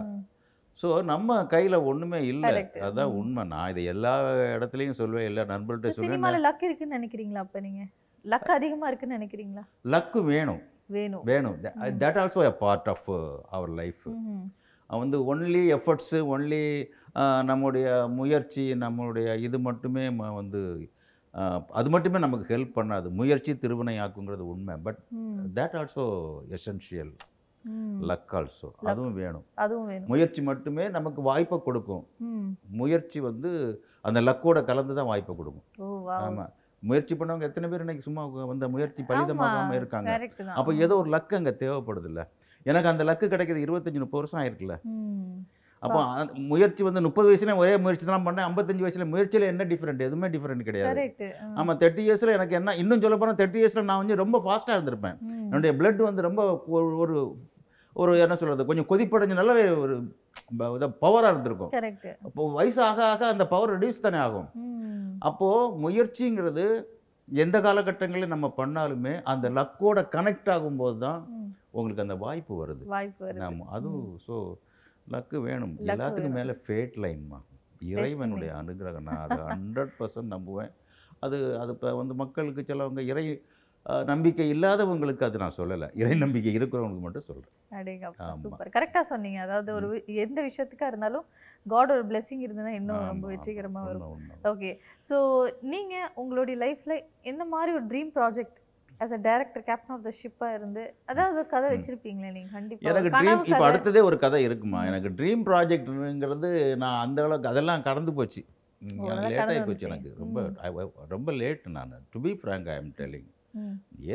ஸோ 0.81 1.05
நம்ம 1.05 1.47
கையில் 1.47 1.85
ஒன்றுமே 1.85 2.19
இல்லை. 2.27 2.63
ம். 2.83 3.13
உண்மை. 3.13 3.45
நான் 3.45 3.71
இதை 3.71 3.85
எல்லா 3.85 4.13
இடத்துலையும் 4.57 4.99
சொல்வேன். 5.03 5.25
எல்லா 5.25 5.43
நண்பர்கள்ட்ட 5.43 5.93
சொல்லுவேன் 5.99 6.43
லக் 6.43 6.65
இருக்குன்னு 6.65 6.99
நினைக்கிறீங்களா 6.99 7.37
அப்போ 7.37 7.61
நீங்கள் 7.61 7.89
லக் 8.25 8.51
அதிகமாக 8.51 8.91
இருக்குன்னு 8.91 9.19
நினைக்கிறீங்களா? 9.19 9.63
லக்கு 9.85 10.25
வேணும். 10.25 10.61
வேணும். 10.91 11.23
வேணும். 11.27 11.57
That 12.01 12.19
also 12.21 12.41
a 12.45 12.53
part 12.59 12.89
of 12.89 13.07
our 13.51 13.73
life 13.79 14.05
வந்து 14.91 15.19
ஒன்லி 15.31 15.63
எஃபர்ட்ஸு 15.75 16.19
ஒன்லி 16.33 16.63
நம்முடைய 17.45 17.87
முயற்சி 18.17 18.65
நம்மளுடைய 18.83 19.29
இது 19.43 19.59
மட்டுமே 19.61 20.05
வந்து 20.35 20.61
ஆஹ், 21.35 21.63
அது 21.73 21.89
மட்டுமே 21.91 22.19
நமக்கு 22.19 22.47
ஹெல்ப் 22.51 22.77
பண்ணாது. 22.77 23.07
முயற்சி 23.13 23.53
திருவினை 23.59 23.95
ஆக்குங்கிறது 24.01 24.45
உண்மை 24.51 24.75
but 24.85 25.01
that 25.57 25.75
also 25.77 26.05
essential 26.51 27.11
luck 28.05 28.33
also 28.33 28.69
அதுவும் 28.85 29.17
வேணும். 29.17 29.45
அதுவும் 29.57 29.87
வேணும். 29.87 30.09
முயற்சி 30.09 30.41
மட்டுமே 30.43 30.85
நமக்கு 30.89 31.21
வாய்ப்பை 31.23 31.59
கொடுக்கும். 31.61 32.05
முயற்சி 32.77 33.21
வந்து 33.23 33.51
அந்த 34.03 34.21
லக்கோட 34.23 34.59
கலந்து 34.65 34.95
தான் 34.95 35.07
வாய்ப்பை 35.07 35.35
கொடுக்கும். 35.37 35.67
ஆமாம் 36.29 36.53
முயற்சி 36.91 37.15
பண்ணவங்க 37.21 37.49
எத்தனை 37.51 37.69
பேர் 37.71 37.85
இன்னைக்கு 37.85 38.07
சும்மா 38.09 38.23
வந்த 38.53 38.69
முயற்சி 38.75 39.03
பலிதமாகாமல் 39.11 39.79
இருக்காங்க. 39.81 40.09
அப்போ 40.61 40.73
ஏதோ 40.87 40.97
ஒரு 41.03 41.11
லக்கு 41.17 41.39
அங்கே 41.41 41.55
தேவைப்படுது 41.65 42.11
இல்ல 42.13 42.23
எனக்கு 42.71 42.91
அந்த 42.93 43.03
லக்கு 43.11 43.27
கிடைக்கிறது 43.35 43.67
இருபத்தஞ்சி 43.67 44.03
முப்பது 44.05 44.23
வருஷம் 44.23 44.41
ஆயிருக்குல்ல. 44.43 44.77
அப்போ 45.83 46.01
முயற்சி 46.53 46.83
வந்து 46.87 47.01
முப்பது 47.07 47.27
வயசுல 47.29 47.55
ஒரே 47.63 47.73
முயற்சி 47.85 48.05
தான் 48.11 48.25
பண்ணேன். 48.27 48.47
ஐம்பத்தஞ்சு 48.51 48.85
வயசுல 48.85 49.07
முயற்சியில் 49.13 49.51
என்ன 49.51 49.65
டிஃப்ரெண்ட் 49.73 50.07
எதுவுமே 50.07 50.29
டிஃப்ரெண்ட் 50.35 50.69
கிடையாது. 50.69 50.91
ஆமாம் 51.61 51.79
தேர்ட்டி 51.83 52.03
இயர்ஸில் 52.07 52.33
எனக்கு 52.37 52.57
என்ன 52.61 52.75
இன்னும் 52.83 53.03
சொல்ல 53.05 53.19
போனால் 53.23 53.39
தேர்ட்டி 53.41 53.61
இயர்ஸில் 53.63 53.89
நான் 53.91 54.01
வந்து 54.03 54.23
ரொம்ப 54.23 54.39
ஃபாஸ்ட்டாக 54.47 54.79
இருந்திருப்பேன். 54.79 55.19
என்னுடைய 55.49 55.73
blood 55.81 56.01
வந்து 56.09 56.27
ரொம்ப 56.29 56.43
ஒரு 57.03 57.17
ஒரு 58.01 58.13
என்ன 58.25 58.35
சொல்கிறது 58.41 58.69
கொஞ்சம் 58.69 58.89
கொதிப்படைஞ்சு 58.91 59.41
நல்லாவே 59.41 59.65
ஒரு 59.85 59.95
பவராக 61.05 61.31
இருந்திருக்கும். 61.33 61.73
அப்போ 62.27 62.43
வயசு 62.59 62.81
ஆக 62.89 63.01
ஆக 63.13 63.23
அந்த 63.35 63.45
பவர் 63.53 63.73
ரெடியூஸ் 63.75 64.05
தானே 64.07 64.19
ஆகும். 64.27 64.49
அப்போது 65.29 65.73
முயற்சிங்கிறது 65.85 66.67
எந்த 67.29 67.57
காலகட்டங்களில் 67.67 68.33
நம்ம 68.35 68.47
பண்ணாலுமே 68.61 69.15
அந்த 69.33 69.47
லக்கோட 69.59 69.99
கனெக்ட் 70.15 70.51
ஆகும்போது 70.55 70.99
தான். 71.07 71.21
உங்களுக்கு 71.77 72.05
அந்த 72.07 72.17
வாய்ப்பு 72.25 72.55
வருது. 72.63 72.85
ஆமாம் 73.47 73.73
அதுவும் 73.77 74.13
ஸோ 74.27 74.37
லக்கு 75.15 75.37
வேணும். 75.49 75.75
எல்லாத்துக்கும். 75.93 76.39
மேலே 76.41 76.55
ஃபேட் 76.65 76.97
லைன்மா 77.05 77.41
இறைவனுடைய 77.95 78.51
அனுகிரகம். 78.61 79.09
நான் 79.11 79.25
அதை 79.25 79.41
ஹண்ட்ரட் 79.53 79.93
பர்சன்ட் 79.99 80.33
நம்புவேன். 80.35 80.73
அது 81.25 81.37
அது 81.63 81.71
இப்போ 81.75 81.91
வந்து 82.01 82.15
மக்களுக்கு 82.23 82.63
சிலவங்க 82.71 83.03
இறை 83.13 83.27
நம்பிக்கை 84.09 84.47
இல்லாதவங்களுக்கு 84.55 85.25
அது 85.25 85.39
நான் 85.39 85.57
சொல்லலை. 85.59 85.89
இறை 85.95 86.15
நம்பிக்கை 86.17 86.53
இருக்கிறவங்களுக்கு 86.55 87.05
மட்டும் 87.05 87.27
சொல்கிறேன். 87.27 87.53
சூப்பர். 88.43 88.71
கரெக்டாக 88.77 89.05
சொன்னீங்க. 89.11 89.39
அதாவது 89.39 89.71
ஒரு 89.75 89.89
எந்த 90.25 90.39
விஷயத்துக்கா 90.43 90.87
இருந்தாலும் 90.87 91.27
காட் 91.67 91.93
ஒரு 91.97 92.05
blessing 92.07 92.41
இருந்ததுன்னா 92.47 92.75
இன்னும் 92.79 93.03
ரொம்ப 93.07 93.27
வெற்றிகரமா 93.33 93.83
வரும். 93.89 94.03
ஓகே 94.53 94.71
ஸோ 95.11 95.17
நீங்க 95.67 95.95
உங்களுடைய 96.15 96.57
லைஃப்ல 96.65 96.97
எந்த 97.33 97.45
மாதிரி 97.47 97.73
ஒரு 97.73 97.87
dream 97.87 98.13
project 98.15 98.57
as 99.01 99.11
a 99.13 99.21
director 99.21 99.65
captain 99.65 99.95
of 99.95 100.05
the 100.05 100.13
ஷிப்பா 100.21 100.49
இருந்து 100.55 100.83
அதாவது 101.07 101.39
ஒரு 101.39 101.49
கதை. 101.49 101.71
வச்சிருப்பீங்களே 101.73 102.31
நீங்க? 102.37 102.51
கண்டிப்பா. 102.53 102.87
எனக்கு 102.91 103.11
ட்ரீம் 103.17 103.43
இப்போ. 103.45 103.65
அடுத்ததே 103.69 104.03
ஒரு 104.03 104.19
கதை 104.19 104.41
இருக்குமா. 104.45 104.81
எனக்கு 104.85 105.11
ட்ரீம் 105.19 105.43
ப்ராஜெக்ட்ங்கிறது 105.49 106.51
நான் 106.77 107.01
அந்த 107.07 107.25
அளவுக்கு 107.25 107.53
அதெல்லாம் 107.53 107.83
கடந்து 107.83 108.15
போச்சு. 108.15 108.43
எனக்கு 108.83 109.29
லேட் 109.29 109.51
ஆகி 109.53 109.61
போச்சு 109.61 109.87
எனக்கு. 109.87 110.11
ரொம்ப 110.19 110.39
ரொம்ப 111.09 111.33
லேட் 111.33 111.65
நான். 111.77 111.95
To 112.11 112.21
be 112.21 112.33
frank 112.43 112.69
I 112.69 112.77
am 112.77 112.93
telling. 112.99 113.29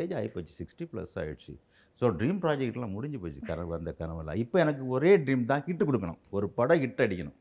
Age 0.00 0.14
ஆகிப்போச்சு 0.18 0.52
சிக்ஸ்டி 0.60 0.86
ப்ளஸ் 0.92 1.14
ஆயிடுச்சு. 1.22 1.52
ஸோ 2.00 2.06
ட்ரீம் 2.18 2.40
ப்ராஜெக்ட்லாம் 2.44 2.94
முடிஞ்சு 2.96 3.18
போச்சு 3.22 3.40
கனவு 3.50 3.72
அந்த 3.78 3.90
கனவுல 4.00 4.34
இப்போ 4.42 4.56
எனக்கு 4.64 4.82
ஒரே 4.96 5.12
ட்ரீம் 5.24 5.50
தான் 5.52 5.64
ஹிட் 5.66 5.88
கொடுக்கணும். 5.88 6.20
ஒரு 6.36 6.46
படம் 6.58 6.80
ஹிட் 6.84 7.02
அடிக்கணும். 7.06 7.36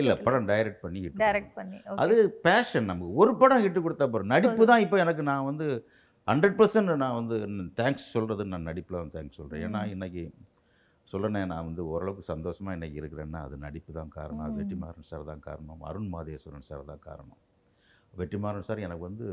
இல்ல 0.00 0.12
படம் 0.26 0.46
டைரக்ட் 0.52 0.82
பண்ணி 0.84 1.00
டைரக்ட் 1.24 1.54
பண்ணி. 1.58 1.78
அது 2.02 2.16
பேஷன் 2.46 2.88
நமக்கு. 2.90 3.16
ஒரு 3.22 3.32
படம் 3.40 3.62
ஹிட்டு 3.64 3.82
கொடுத்தா 3.86 4.06
போகிறோம் 4.06 4.32
நடிப்பு 4.34 4.64
தான் 4.70 4.82
இப்போ 4.84 4.98
எனக்கு 5.04 5.22
நான் 5.30 5.48
வந்து 5.50 5.66
ஹண்ட்ரட் 6.30 6.56
பர்சன்ட் 6.58 6.92
நான் 7.04 7.18
வந்து 7.20 7.36
தேங்க்ஸ் 7.78 8.12
சொல்கிறது 8.14 8.42
நான் 8.52 8.68
நடிப்பில் 8.70 8.98
தான் 9.00 9.14
தேங்க்ஸ் 9.16 9.38
சொல்கிறேன் 9.40 9.64
ஏன்னா 9.68 9.80
இன்னைக்கு 9.94 10.22
சொல்கிறேனே 11.12 11.40
நான் 11.52 11.66
வந்து 11.68 11.82
ஓரளவுக்கு 11.92 12.24
சந்தோஷமாக 12.32 12.76
இன்னைக்கு 12.76 12.98
இருக்கிறேன்னா 13.00 13.40
அது 13.46 13.56
நடிப்பு 13.64 13.92
தான் 13.98 14.12
காரணம். 14.18 14.54
வெற்றிமாறன் 14.58 15.08
சார் 15.10 15.24
தான் 15.30 15.42
காரணம். 15.48 15.82
அருண் 15.88 16.08
மாதேஸ்வரன் 16.14 16.68
சார் 16.68 16.84
தான் 16.92 17.02
காரணம். 17.08 17.40
வெற்றிமாறன் 18.20 18.66
சார் 18.68 18.84
எனக்கு 18.86 19.04
வந்து 19.08 19.28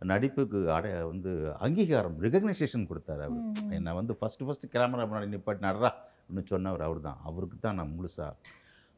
நடிப்புக்கு 0.00 0.58
அடை 0.76 0.90
வந்து 1.12 1.30
அங்கீகாரம் 1.66 2.16
ரெகக்னைசேஷன் 2.24 2.88
கொடுத்தாரு 2.90 3.22
அவர். 3.26 3.44
என்னை 3.76 3.92
வந்து 4.00 4.12
ஃபஸ்ட்டு 4.20 4.46
ஃபஸ்ட்டு 4.48 4.70
கேமரா 4.74 5.04
முன்னாடி 5.10 5.28
நிப்பாட்டி 5.34 5.62
நடுறா 5.66 5.90
அப்படின்னு 6.24 6.50
சொன்னவர் 6.52 6.84
அவர் 6.88 7.00
தான் 7.08 7.18
அவருக்கு 7.28 7.56
தான் 7.66 7.78
நான் 7.80 7.94
முழுசாக 7.96 8.32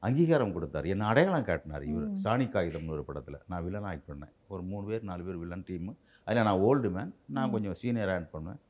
அங்கீகாரம் 0.07 0.55
கொடுத்தாரு. 0.57 0.87
என்னை 0.95 1.05
அடையாளம் 1.11 1.47
காட்டினார் 1.49 1.85
இவர். 1.93 2.09
சாணி 2.25 2.47
காகிதம்னு 2.55 2.95
ஒரு 2.97 3.05
படத்தில். 3.09 3.39
நான் 3.53 3.65
வில்லன் 3.67 3.89
ஆக்ட் 3.91 4.09
பண்ணேன் 4.11 4.33
ஒரு 4.53 4.63
மூணு 4.71 4.85
பேர் 4.91 5.09
நாலு 5.11 5.23
பேர் 5.29 5.41
வில்லன் 5.43 5.67
டீமு 5.69 5.93
அதில் 6.27 6.47
நான் 6.49 6.63
ஓல்டு 6.69 6.89
மேன் 6.97 7.13
நான். 7.37 7.53
கொஞ்சம் 7.55 7.77
சீனியர் 7.83 8.13
ஆக்ட் 8.17 8.33
பண்ணுவேன். 8.35 8.61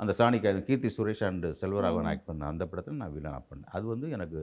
அந்த 0.00 0.12
சாணி 0.18 0.38
காகிதம் 0.44 0.66
கீர்த்தி 0.68 0.90
சுரேஷ் 0.96 1.24
அண்ட் 1.28 1.46
செல்வராகவன். 1.60 2.08
ஆக்ட் 2.12 2.28
பண்ணேன் 2.30 2.50
அந்த 2.52 2.64
படத்தில் 2.70 3.00
நான் 3.02 3.14
வில்லன் 3.16 3.36
ஆக்ட் 3.38 3.50
பண்ணேன். 3.52 3.70
அது 3.76 3.84
வந்து 3.92 4.08
எனக்கு 4.16 4.40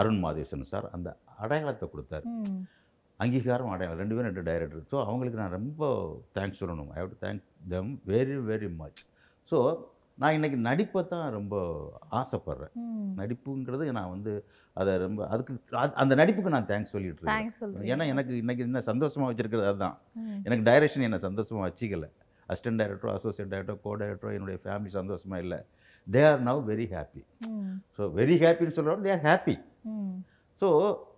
அருண் 0.00 0.20
மாதேசன் 0.26 0.70
சார் 0.72 0.86
அந்த 0.96 1.08
அடையாளத்தை 1.44 1.88
கொடுத்தாரு. 1.94 2.26
அங்கீகாரம் 3.16 3.68
அடையாளம் 3.68 3.98
ரெண்டு 3.98 4.14
பேரும் 4.14 4.34
ரெண்டு 4.34 4.50
டைரக்டர் 4.50 4.80
ஸோ 4.92 5.04
அவங்களுக்கு 5.04 5.40
நான் 5.40 5.50
ரொம்ப 5.50 5.82
தேங்க்ஸ் 6.34 6.60
சொல்லணும். 6.60 6.88
I 6.88 6.94
have 6.94 7.10
to 7.10 7.26
thank 7.26 7.42
them 7.68 8.00
very 8.06 8.36
very 8.50 8.76
much 8.76 9.02
so 9.50 9.58
நான் 10.18 10.32
இன்னைக்கு 10.32 10.58
நடிப்பை 10.58 11.06
தான் 11.06 11.30
ரொம்ப 11.30 11.54
ஆசைப்படுறேன். 12.12 12.72
நடிப்புங்கிறது 13.16 13.92
நான் 13.92 14.08
வந்து 14.08 14.32
அதை 14.72 14.96
ரொம்ப 14.98 15.28
அதுக்கு 15.28 15.60
அது- 15.70 15.92
அந்த 15.92 16.14
நடிப்புக்கு 16.14 16.48
நான் 16.48 16.66
தேங்க்ஸ் 16.66 16.92
சொல்லிட்டு 16.94 17.22
இருக்கேன். 17.22 17.48
ஏன்னா 17.92 18.06
எனக்கு 18.06 18.36
இன்னைக்கு 18.36 18.64
என்ன 18.64 18.80
சந்தோஷமாக 18.80 19.32
வச்சிருக்கிறது 19.32 19.66
அதுதான். 19.66 19.98
எனக்கு 20.44 20.70
டைரக்ஷன் 20.70 21.02
என்னை 21.02 21.18
சந்தோஷமாக 21.18 21.68
வச்சிக்கல. 21.68 22.06
அசிஸ்டன்ட் 22.48 22.80
டைரக்டரோ 22.80 23.12
அசோசியேட் 23.12 23.54
டைரக்டரோ 23.54 23.80
கோ 23.80 23.96
டைரக்டரோ 23.96 24.32
என்னுடைய 24.32 24.60
ஃபேமிலி 24.64 24.86
சந்தோஷமாக 24.86 25.42
இல்லை. 25.42 25.58
They 26.12 26.30
are 26.30 26.42
now 26.42 26.68
very 26.70 26.86
happy. 26.90 27.22
So 27.98 28.00
very 28.00 28.36
ஹாப்பின்னு 28.42 28.68
சொல்கிறோம் 28.68 29.04
தே 29.04 29.20
ஆர் 29.20 29.22
ஹாப்பி. 29.22 29.56
ஸோ 30.60 30.68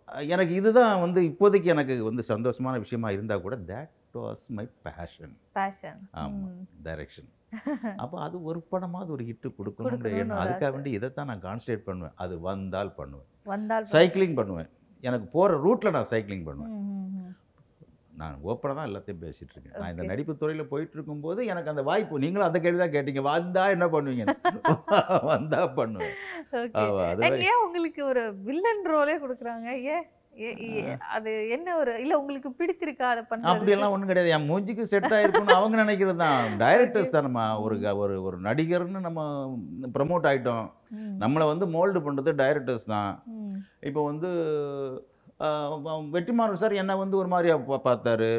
எனக்கு 0.09 0.53
இதுதான் 0.55 1.01
வந்து 1.01 1.21
இப்போதைக்கு 1.31 1.65
எனக்கு 1.65 1.95
வந்து 2.03 2.23
சந்தோஷமான 2.29 2.75
விஷயமா 2.79 3.09
இருந்தால் 3.11 3.43
கூட 3.43 3.57
that 3.71 3.95
was 4.19 4.45
my 4.49 4.65
passion 4.83 5.35
passion 5.53 6.03
ஆமா. 6.17 6.49
டைரக்ஷன் 6.85 7.31
அப்போ 8.03 8.17
அது 8.21 8.37
ஒரு 8.43 8.61
படமாவது 8.73 9.11
ஒரு 9.11 9.25
ஹிட்டு 9.25 9.49
கொடுக்கணுன்ற 9.59 10.09
எண்ணம். 10.21 10.41
அதுக்காக. 10.43 10.71
வேண்டி 10.73 10.91
இதை 10.91 11.09
தான் 11.13 11.27
நான் 11.27 11.43
கான்சன்ட்ரேட் 11.43 11.85
பண்ணுவேன். 11.85 12.15
அது 12.15 12.35
வந்தால் 12.41 12.91
பண்ணுவேன். 12.95 13.29
சைக்கிளிங் 13.95 14.35
பண்ணுவேன். 14.35 14.69
எனக்கு 15.05 15.27
போகிற 15.31 15.59
ரூட்டில் 15.63 15.91
நான் 15.91 16.11
சைக்கிளிங் 16.11 16.45
பண்ணுவேன். 16.45 16.73
நான் 18.17 18.37
ஓப்பனாக 18.45 18.75
தான் 18.75 18.89
எல்லாத்தையும் 18.89 19.23
பேசிகிட்டு 19.23 19.53
இருக்கேன். 19.53 19.81
நான் 19.81 19.91
இந்த. 19.91 20.03
நடிப்பு 20.03 20.37
துறையில் 20.37 20.69
போயிட்டு 20.69 20.93
இருக்கும்போது 20.95 21.47
எனக்கு 21.47 21.71
அந்த 21.71 21.83
வாய்ப்பு 21.83 22.19
நீங்களும் 22.19 22.47
அந்த 22.47 22.61
கேள்வி 22.61 22.79
தான் 22.79 22.91
கேட்டீங்க. 22.91 23.23
வந்தா 23.23 23.69
என்ன 23.69 23.87
பண்ணுவீங்க? 23.87 24.25
வந்தா 25.33 25.67
பண்ணுவேன். 25.67 26.15
ஏன் 27.43 27.63
உங்களுக்கு 27.67 28.05
ஒரு 28.05 28.35
வில்லன் 28.43 28.85
ரோலே 28.95 29.17
கொடுக்குறாங்க? 29.25 29.83
ஏன்? 29.85 30.07
ஏ- 30.41 30.57
ஏ- 30.61 30.97
அது 31.13 31.49
என்ன 31.49 31.77
ஒரு 31.77 32.01
இல்ல 32.01 32.19
உங்களுக்கு 32.19 32.49
பிடித்திருக்கா 32.49 33.03
அதை 33.03 33.23
பண்றது? 33.31 33.53
அப்படியெல்லாம் 33.53 33.91
ஒன்றும் 33.91 34.09
கிடையாது. 34.09 34.35
என் 34.35 34.51
மூஞ்சிக்கு 34.51 34.83
செட் 34.83 35.05
ஆயிருக்கும்னு 35.05 35.59
அவங்க 35.59 35.85
நினைக்கிறது 35.85 36.17
தான். 36.17 36.57
டைரக்டர்ஸ் 36.63 37.15
தானம்மா. 37.15 37.63
ஒரு 37.63 37.97
ஒரு 37.97 38.23
ஒரு 38.23 38.41
நடிகர்னு 38.41 39.01
நம்ம 39.01 39.23
ப்ரமோட் 39.99 40.29
ஆகிட்டோம் 40.33 40.67
நம்மளை 41.21 41.47
வந்து 41.53 41.67
மோல்டு 41.67 41.97
பண்ணுறது 41.97 42.33
டைரக்டர்ஸ் 42.43 42.87
தான். 42.87 43.23
இப்போ 43.81 44.05
வந்து 44.05 44.31
வெற்றிமாறன் 46.13 46.53
சார் 46.53 46.73
என்னை 46.73 46.97
வந்து 46.97 47.17
ஒரு 47.17 47.29
மாதிரியா 47.29 47.57
பா- 47.57 47.81
பார்த்தாரு. 47.85 48.31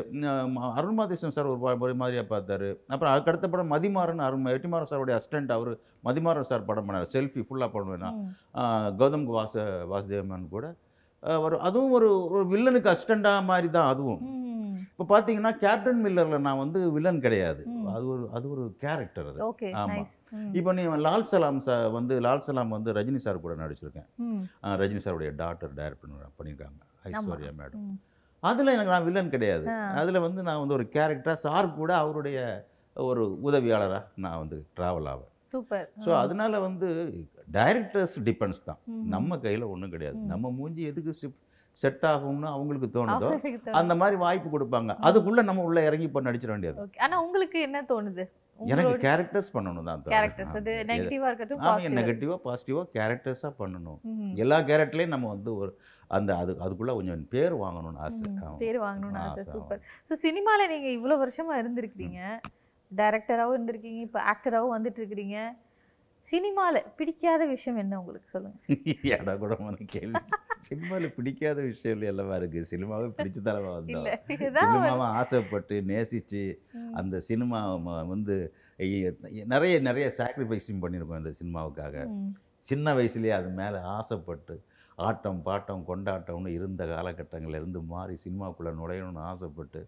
உம், 0.43 0.57
அருண் 0.57 0.93
மாதேசன் 0.93 1.31
சார் 1.31 1.45
ஒரு 1.45 1.57
பா- 1.57 1.79
ஒரு 1.79 1.95
மாதிரியா 1.95 2.23
பார்த்தாரு. 2.23 2.75
அப்புறம் 2.87 3.13
அதுக்கு 3.13 3.31
அடுத்த 3.31 3.49
படம் 3.49 3.71
மதிமாறன் 3.71 4.17
அருண் 4.17 4.47
வெற்றிமாறன் 4.47 4.85
சாருடைய 4.89 5.21
அசிஸ்டன்ட் 5.21 5.51
அவர் 5.51 5.77
மதிமாறன் 6.05 6.41
சார் 6.41 6.65
படம் 6.65 6.89
பண்ணார். 6.89 7.05
செல்ஃபி 7.13 7.45
ஃபுல்லாக 7.49 7.69
பண்ணுவேன் 7.71 7.99
நான். 7.99 8.37
ஆஹ், 8.53 9.01
கௌதம் 9.01 9.23
வாச 9.23 9.85
வாசுதேவன் 9.91 10.49
கூட. 10.49 10.75
ஒரு 11.21 11.59
அதுவும் 11.59 11.91
ஒரு 11.91 12.29
ஒரு 12.29 12.45
வில்லனுக்கு 12.45 12.95
அசிஸ்டண்டாக 12.95 13.43
மாதிரி 13.43 13.69
தான் 13.69 13.93
அதுவும். 13.93 14.19
இப்போ 14.97 15.19
பார்த்தீங்கன்னா 15.19 15.51
கேப்டன் 15.51 16.05
மில்லரில் 16.05 16.39
நான் 16.39 16.57
வந்து 16.57 16.91
வில்லன் 16.91 17.19
கிடையாது. 17.19 17.65
அது 17.87 18.07
ஒரு 18.07 18.29
அது 18.33 18.51
ஒரு 18.51 18.73
கேரக்டர் 18.77 19.27
அது. 19.27 19.49
ஓகே 19.49 19.63
ஆமா. 19.63 20.05
நைஸ். 20.31 20.55
இப்போ 20.55 20.73
நீ 20.73 20.81
லால் 20.81 21.23
சலாம் 21.23 21.59
சார் 21.59 21.89
வந்து 21.89 22.19
லால் 22.19 22.39
சலாம் 22.39 22.69
வந்து 22.69 22.93
ரஜினி 22.93 23.15
சார் 23.15 23.41
கூட 23.41 23.53
நடிச்சிருக்கேன். 23.55 24.07
ரஜினி 24.63 24.99
சாருடைய 25.03 25.35
டாக்டர் 25.35 25.73
டைரக்ட் 25.73 26.01
பண்ணி 26.01 26.15
பண்ணியிருக்காங்க. 26.41 26.86
ஐஸ்வர்யா 27.07 27.53
மேடம். 27.61 27.87
அதில் 28.43 28.73
எனக்கு 28.75 28.93
நான் 28.95 29.07
வில்லன் 29.07 29.33
கிடையாது. 29.35 29.65
அதில் 30.01 30.25
வந்து 30.27 30.41
நான் 30.47 30.61
வந்து 30.63 30.77
ஒரு 30.79 30.85
கேரக்டராக 30.95 31.39
சார் 31.45 31.67
கூட 31.79 31.91
அவருடைய 32.03 32.37
ஒரு 32.95 33.23
உதவியாளராக 33.47 34.05
நான் 34.25 34.39
வந்து 34.43 34.57
ட்ராவல் 34.77 35.09
ஆவேன். 35.13 35.31
சூப்பர். 35.53 35.87
ஸோ 36.05 36.11
அதனால 36.21 36.59
வந்து 36.67 36.87
டைரக்டர்ஸ் 37.57 38.15
டிபெண்ட்ஸ் 38.27 38.65
தான். 38.69 38.79
நம்ம 39.15 39.37
கையில் 39.45 39.71
ஒன்றும் 39.73 39.93
கிடையாது. 39.95 40.19
நம்ம 40.31 40.51
மூஞ்சி 40.57 40.83
எதுக்கு 40.91 41.31
செட் 41.83 42.05
ஆகும்னு 42.11 42.47
அவங்களுக்கு 42.55 42.87
தோணுதோ 42.95 43.29
அந்த 43.79 43.93
மாதிரி 44.01 44.17
வாய்ப்பு 44.23 44.49
கொடுப்பாங்க. 44.53 44.91
அதுக்குள்ளே 45.07 45.41
நம்ம 45.49 45.63
உள்ளே 45.69 45.81
இறங்கி 45.89 46.07
இப்போ 46.09 46.21
நடிச்சிட 46.27 46.51
வேண்டியது. 46.53 46.79
ஓகே. 46.83 46.99
ஆனா 47.05 47.15
உங்களுக்கு 47.25 47.57
என்ன 47.67 47.81
தோணுது? 47.91 48.23
எனக்கு 48.71 48.93
கேரக்டர்ஸ் 49.05 49.51
பண்ணணும் 49.55 49.87
தான் 49.89 50.03
கேரக்டர்ஸ் 50.15 50.55
அது 50.59 50.73
நெகட்டிவா 50.91 51.27
இருக்கட்டும் 51.31 51.61
பாசிட்டிவ் 51.65 51.97
நெகட்டிவாக 51.99 52.39
பாசிட்டிவாக 52.47 52.87
கேரக்டர்ஸாக 52.97 53.53
பண்ணணும். 53.61 53.99
எல்லா 54.43 54.57
கேரக்டர்லேயும் 54.69 55.13
நம்ம 55.15 55.29
வந்து 55.35 55.51
ஒரு 55.61 55.71
அந்த 56.17 56.31
அது 56.41 56.51
அதுக்குள்ளே 56.65 56.93
கொஞ்சம் 56.97 57.23
பேர் 57.35 57.55
வாங்கணும்னு 57.63 58.01
ஆசை. 58.07 58.27
பேர் 58.63 58.79
வாங்கணும்னு 58.87 59.21
ஆசை 59.25 59.43
சூப்பர். 59.53 59.81
ஸோ 60.09 60.15
சினிமால 60.25 60.67
நீங்க 60.73 60.89
இவ்வளவு 60.97 61.21
வருஷமா 61.23 61.55
இருந்திருக்கீங்க 61.61 62.19
டைரக்டராகவும் 62.91 63.55
இருந்திருக்கீங்க 63.57 64.01
இப்போ 64.07 64.19
ஆக்டராகவும் 64.33 64.75
வந்துட்டு 64.77 65.01
இருக்கிறீங்க. 65.01 65.37
சினிமால 66.27 66.85
பிடிக்காத 66.95 67.45
விஷயம் 67.45 67.79
என்ன 67.79 67.99
உங்களுக்கு 67.99 68.29
சொல்லுங்க? 68.29 68.57
எடா 69.13 69.37
கூடமான 69.37 69.85
கேள்வி. 69.85 70.19
சினிமாவில் 70.59 71.13
பிடிக்காத 71.13 71.61
விஷயம் 71.61 71.97
இல்லை 71.97 72.15
எல்லாமே 72.15 72.35
இருக்கு? 72.35 72.77
சினிமாவே 72.77 73.13
பிடிச்ச 73.17 73.41
தலைவா 73.41 73.77
வந்தோம். 73.79 74.07
சினிமாவை 74.53 74.97
ஆசைப்பட்டு 75.13 75.81
நேசித்து 75.81 76.41
அந்த 76.93 77.19
சினிமா 77.19 77.77
ம- 77.77 78.07
வந்து 78.07 78.53
நிறைய 79.45 79.79
நிறைய 79.79 80.13
சாக்ரிஃபைஸும் 80.17 80.81
பண்ணியிருக்கோம் 80.81 81.17
இந்த 81.17 81.33
சினிமாவுக்காக. 81.41 81.95
சின்ன 82.59 82.93
வயசுலேயே 82.93 83.29
அது 83.29 83.49
மேலே 83.49 83.77
ஆசைப்பட்டு 83.77 84.55
ஆட்டம் 84.95 85.41
பாட்டம் 85.45 85.83
கொண்டாட்டம்னு 85.87 86.47
இருந்த 86.47 86.85
காலகட்டங்கள்ல 86.85 87.55
இருந்து 87.55 87.81
மாறி 87.81 88.17
சினிமாக்குள்ளே 88.23 88.73
நுழையணும்னு 88.79 89.23
ஆசைப்பட்டு 89.25 89.87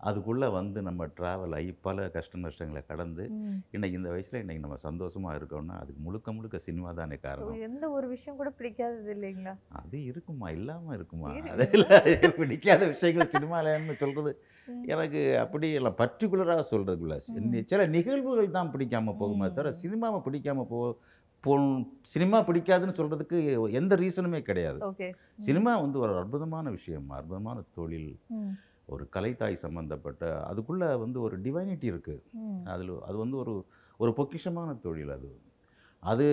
அதுக்குள்ளே 0.00 0.48
வந்து 0.54 0.78
நம்ம 0.86 1.06
ட்ராவல் 1.16 1.54
ஆகி 1.56 1.70
பல 1.84 2.04
கஷ்ட 2.14 2.38
நஷ்டங்களை 2.38 2.82
கடந்து 2.84 3.24
ம். 3.36 3.56
இன்னைக்கு 3.74 3.96
இந்த 3.98 4.10
வயசில் 4.12 4.40
இன்னைக்கு 4.40 4.62
நம்ம 4.64 4.76
சந்தோஷமாக 4.84 5.38
இருக்கோம்னா 5.38 5.76
அதுக்கு 5.80 6.00
முழுக்க 6.04 6.32
முழுக்க 6.32 6.58
சினிமா 6.66 6.90
தானே 6.98 7.16
காரணம் 7.20 7.64
எந்த 7.66 7.84
ஒரு 7.90 8.06
விஷயம் 8.12 8.38
கூட 8.40 8.50
பிடிக்காதது 8.58 9.10
இல்லைங்களா 9.16 9.54
அது 9.80 9.98
இருக்குமா 10.10 10.48
இல்லாமல் 10.56 10.96
இருக்குமா 10.98 11.30
இருக்கு. 11.32 11.54
அதில் 11.56 12.36
பிடிக்காத 12.38 12.82
விஷயங்கள் 12.92 13.32
சினிமாலன்னு 13.34 13.96
சொல்கிறது. 13.98 14.32
எனக்கு 14.88 15.20
அப்படி 15.42 15.68
இல்லை 15.76 15.92
பர்டிகுலராக 15.98 16.64
சொல்கிறதுக்குள்ள. 16.70 17.18
சில 17.70 17.86
நிகழ்வுகள் 17.94 18.56
தான் 18.56 18.72
பிடிக்காம 18.72 19.16
போகுமே 19.20 19.48
தவிர. 19.50 19.72
சினிமாவை 19.82 20.20
பிடிக்காம 20.24 20.66
போ 20.68 20.80
போ 21.44 21.52
சினிமா 22.12 22.38
பிடிக்காதுன்னு 22.46 22.96
சொல்கிறதுக்கு 22.96 23.36
எந்த 23.76 23.92
ரீசனுமே 24.00 24.40
கிடையாது 24.46 24.78
சினிமா 25.44 25.72
வந்து 25.82 25.98
ஒரு 26.04 26.12
அற்புதமான 26.20 26.66
விஷயம் 26.74 27.06
அற்புதமான 27.16 27.58
தொழில் 27.76 28.08
ஒரு 28.88 29.04
கலைத்தாய் 29.16 29.62
சம்மந்தப்பட்ட 29.64 30.22
அதுக்குள்ளே 30.44 30.88
வந்து 30.94 31.20
ஒரு 31.20 31.36
டிவைனிட்டி 31.40 31.86
இருக்குது 31.92 32.22
அதில் 32.64 32.92
அது 33.08 33.16
வந்து 33.16 33.36
ஒரு 33.36 33.54
ஒரு 34.00 34.12
பொக்கிஷமான 34.18 34.80
தொழில் 34.80 35.12
அது. 35.16 35.30
அது 36.02 36.26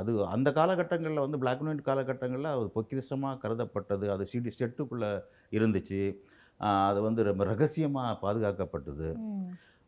அது 0.00 0.10
அந்த 0.26 0.48
காலகட்டங்களில் 0.52 1.24
வந்து 1.24 1.38
பிளாக் 1.38 1.60
அண்ட் 1.60 1.70
ஒயிட் 1.72 1.88
காலகட்டங்களில் 1.88 2.50
அது 2.54 2.66
பொக்கிஷமாக 2.74 3.40
கருதப்பட்டது. 3.44 4.06
அது 4.14 4.24
சிடி 4.32 4.50
செட்டுக்குள்ளே 4.58 5.10
இருந்துச்சு. 5.58 6.00
அது 6.88 7.00
வந்து 7.02 7.20
ரொம்ப 7.22 7.44
ரகசியமாக 7.44 8.18
பாதுகாக்கப்பட்டது. 8.24 9.08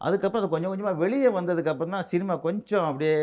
அதுக்கப்புறம் 0.07 0.43
அது 0.43 0.53
கொஞ்சம் 0.53 0.71
கொஞ்சமாக 0.73 1.01
வெளியே 1.03 1.29
வந்ததுக்கப்புறம் 1.37 1.95
தான் 1.97 2.07
சினிமா 2.13 2.35
கொஞ்சம் 2.47 2.87
அப்படியே 2.89 3.17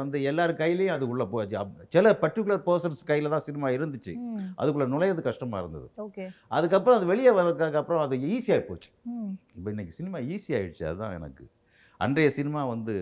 வந்து 0.00 0.16
எல்லார் 0.30 0.52
கையிலையும் 0.60 0.94
அது 0.96 1.04
உள்ளே 1.12 1.26
போச்சு. 1.32 1.56
சில 1.94 2.12
பர்டிகுலர் 2.22 2.62
பர்சன்ஸ் 2.68 3.02
கையில் 3.10 3.34
தான் 3.34 3.44
சினிமா 3.48 3.68
இருந்துச்சு. 3.76 4.14
அதுக்குள்ளே 4.60 4.86
நுழையிறது 4.94 5.24
கஷ்டமாக 5.28 5.62
இருந்தது. 5.62 5.86
அதுக்கப்புறம் 6.58 6.98
அது 6.98 7.06
வெளியே 7.12 7.32
வந்ததுக்கப்புறம் 7.40 8.02
அது 8.06 8.16
ஈஸியாக 8.36 8.64
போச்சு. 8.70 8.90
இப்போ 9.58 9.68
இன்னைக்கு 9.74 9.94
சினிமா 9.98 10.20
ஈஸி 10.36 10.50
ஆயிடுச்சு. 10.58 10.84
அதுதான் 10.90 11.16
எனக்கு. 11.20 11.46
அன்றைய 12.00 12.30
சினிமா 12.38 12.62
வந்து 12.72 12.94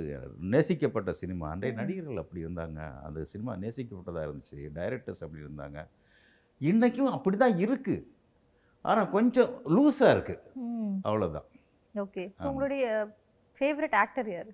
நேசிக்கப்பட்ட 0.55 1.11
சினிமா. 1.23 1.47
அன்றைய. 1.55 1.75
நடிகர்கள் 1.81 2.23
அப்படி 2.25 2.45
இருந்தாங்க. 2.47 2.81
அந்த 3.07 3.25
சினிமா 3.33 3.55
நேசிக்கப்பட்டதாக 3.65 4.27
இருந்துச்சு. 4.29 4.59
டைரக்டர்ஸ் 4.81 5.25
அப்படி 5.27 5.43
இருந்தாங்க. 5.47 5.79
இன்றைக்கும் 6.61 7.15
அப்படி 7.17 7.37
தான் 7.37 7.57
இருக்குது 7.67 8.05
ஆனால் 8.85 9.11
கொஞ்சம் 9.17 9.51
லூஸாக 9.77 10.15
இருக்குது. 10.17 10.43
அவ்வளோதான் 11.09 11.49
ஓகே. 11.95 12.23
ஸோ. 12.39 12.47
உங்களுடைய 12.49 12.85
ஃபேவரட் 13.63 13.97
ஆக்டர் 14.03 14.31
யாரு? 14.33 14.53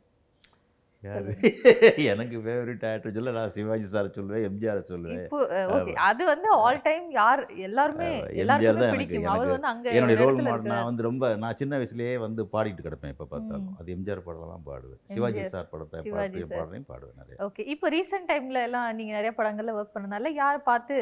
யாரு? 1.04 1.32
எனக்கு 2.10 2.36
ஃபேவரட் 2.44 2.84
ஆக்டர் 2.86 3.12
சொல்ல 3.16 3.32
நான் 3.34 3.52
சிவாஜி 3.56 3.84
சார் 3.90 4.08
சொல்லுவேன் 4.16 4.46
எம்ஜிஆர் 4.46 4.80
சொல்லுவேன். 4.88 5.20
இப்போ 5.20 5.38
ஓகே 5.74 5.92
அது 6.06 6.22
வந்து 6.24 6.48
ஆல் 6.62 6.80
டைம் 6.86 7.04
யார் 7.12 7.42
எல்லாருமே 7.66 8.08
எம்ஜிஆர் 8.36 8.80
தான் 8.80 8.88
எனக்கு- 8.88 9.18
எனக்கு 9.18 9.52
வந்து 9.52 9.68
அங்க 9.70 9.92
என்னுடைய 9.92 10.16
ரோல் 10.22 10.40
மாடல் 10.40 10.72
நான். 10.72 10.88
வந்து 10.88 11.06
ரொம்ப 11.08 11.30
நான் 11.36 11.58
சின்ன 11.60 11.78
வயசுலயே 11.78 12.16
வந்து 12.24 12.44
பாடிட்டு 12.54 12.86
கிடப்பேன் 12.86 13.14
எப்போ 13.14 13.26
பார்த்தாலும். 13.26 13.70
அது 13.78 13.94
எம்ஜிஆர் 13.96 14.26
படம் 14.26 14.52
தான் 14.54 14.66
பாடுவேன். 14.66 15.00
சிவாஜி 15.12 15.44
சார் 15.54 15.70
படத்தை. 15.70 16.02
பாடுறேன் 16.10 16.88
பாடுவேன் 16.90 17.16
நிறைய. 17.20 17.38
ஓகே 17.46 17.66
இப்போ 17.74 17.88
ரீசெண்ட் 17.90 18.30
டைம்ல 18.32 18.64
எல்லாம் 18.68 18.88
நீங்க 18.96 19.14
நிறைய 19.18 19.34
படங்கள்ல 19.38 19.78
ஒர்க் 19.78 19.96
பண்ணனால 19.96 20.34
யார் 20.36 20.60
பார்த்து 20.68 20.98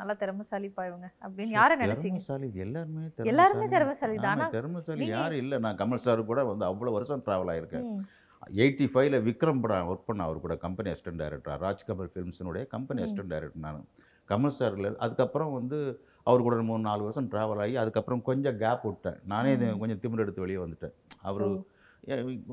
நல்லா 0.00 0.14
திறமைசாலிப்பா 0.20 0.82
இவங்க 0.90 1.06
அப்படின்னு 1.26 1.54
யாரை 1.58 1.74
நினைச்சீங்க? 1.82 2.18
திறமைசாலி 2.20 2.48
எல்லாருமே 2.64 3.02
எல்லாருமே 3.32 3.66
திறமைசாலி. 3.74 4.16
தான். 4.16 4.32
ஆனா 4.34 4.46
திறமைசாலி 4.56 5.06
யாரும் 5.16 5.40
இல்லை. 5.44 5.58
நான் 5.66 5.78
கமல் 5.80 6.04
சார் 6.06 6.28
கூட 6.30 6.42
வந்து 6.50 6.64
அவ்வளோ 6.70 6.92
வருஷம் 6.96 7.24
ட்ராவல் 7.26 7.52
ஆயிருக்கேன். 7.54 7.86
எயிட்டி 8.60 8.86
ஃபைவ்ல 8.92 9.16
விக்ரம் 9.26 9.62
படம் 9.62 9.88
ஒர்க் 9.92 10.06
பண்ண 10.06 10.20
அவர் 10.26 10.44
கூட 10.44 10.54
company 10.66 10.90
assistant 10.92 11.20
director 11.22 11.60
Raj 11.64 11.82
Kamal 11.88 12.10
ஃபிலிம்ஸினுடைய 12.12 12.62
company. 12.74 13.02
Assistant 13.04 13.32
director 13.34 13.64
நான். 13.66 13.82
கமல் 14.28 14.56
சார்ல 14.58 14.90
அதுக்கப்புறம் 15.06 15.52
வந்து 15.58 15.78
அவர் 16.26 16.44
கூட 16.46 16.56
மூணு 16.70 16.82
நாலு 16.88 17.02
வருஷம் 17.06 17.28
ட்ராவல் 17.32 17.60
ஆகி 17.64 17.76
அதுக்கப்புறம் 17.82 18.22
கொஞ்சம் 18.22 18.56
கேப் 18.62 18.86
விட்டேன். 18.88 19.18
நானே 19.32 19.52
இது. 19.56 19.68
கொஞ்சம் 19.82 20.00
திமிர் 20.02 20.24
எடுத்து 20.24 20.44
வெளியே 20.46 20.60
வந்துட்டேன். 20.64 20.94
அவர். 21.30 21.44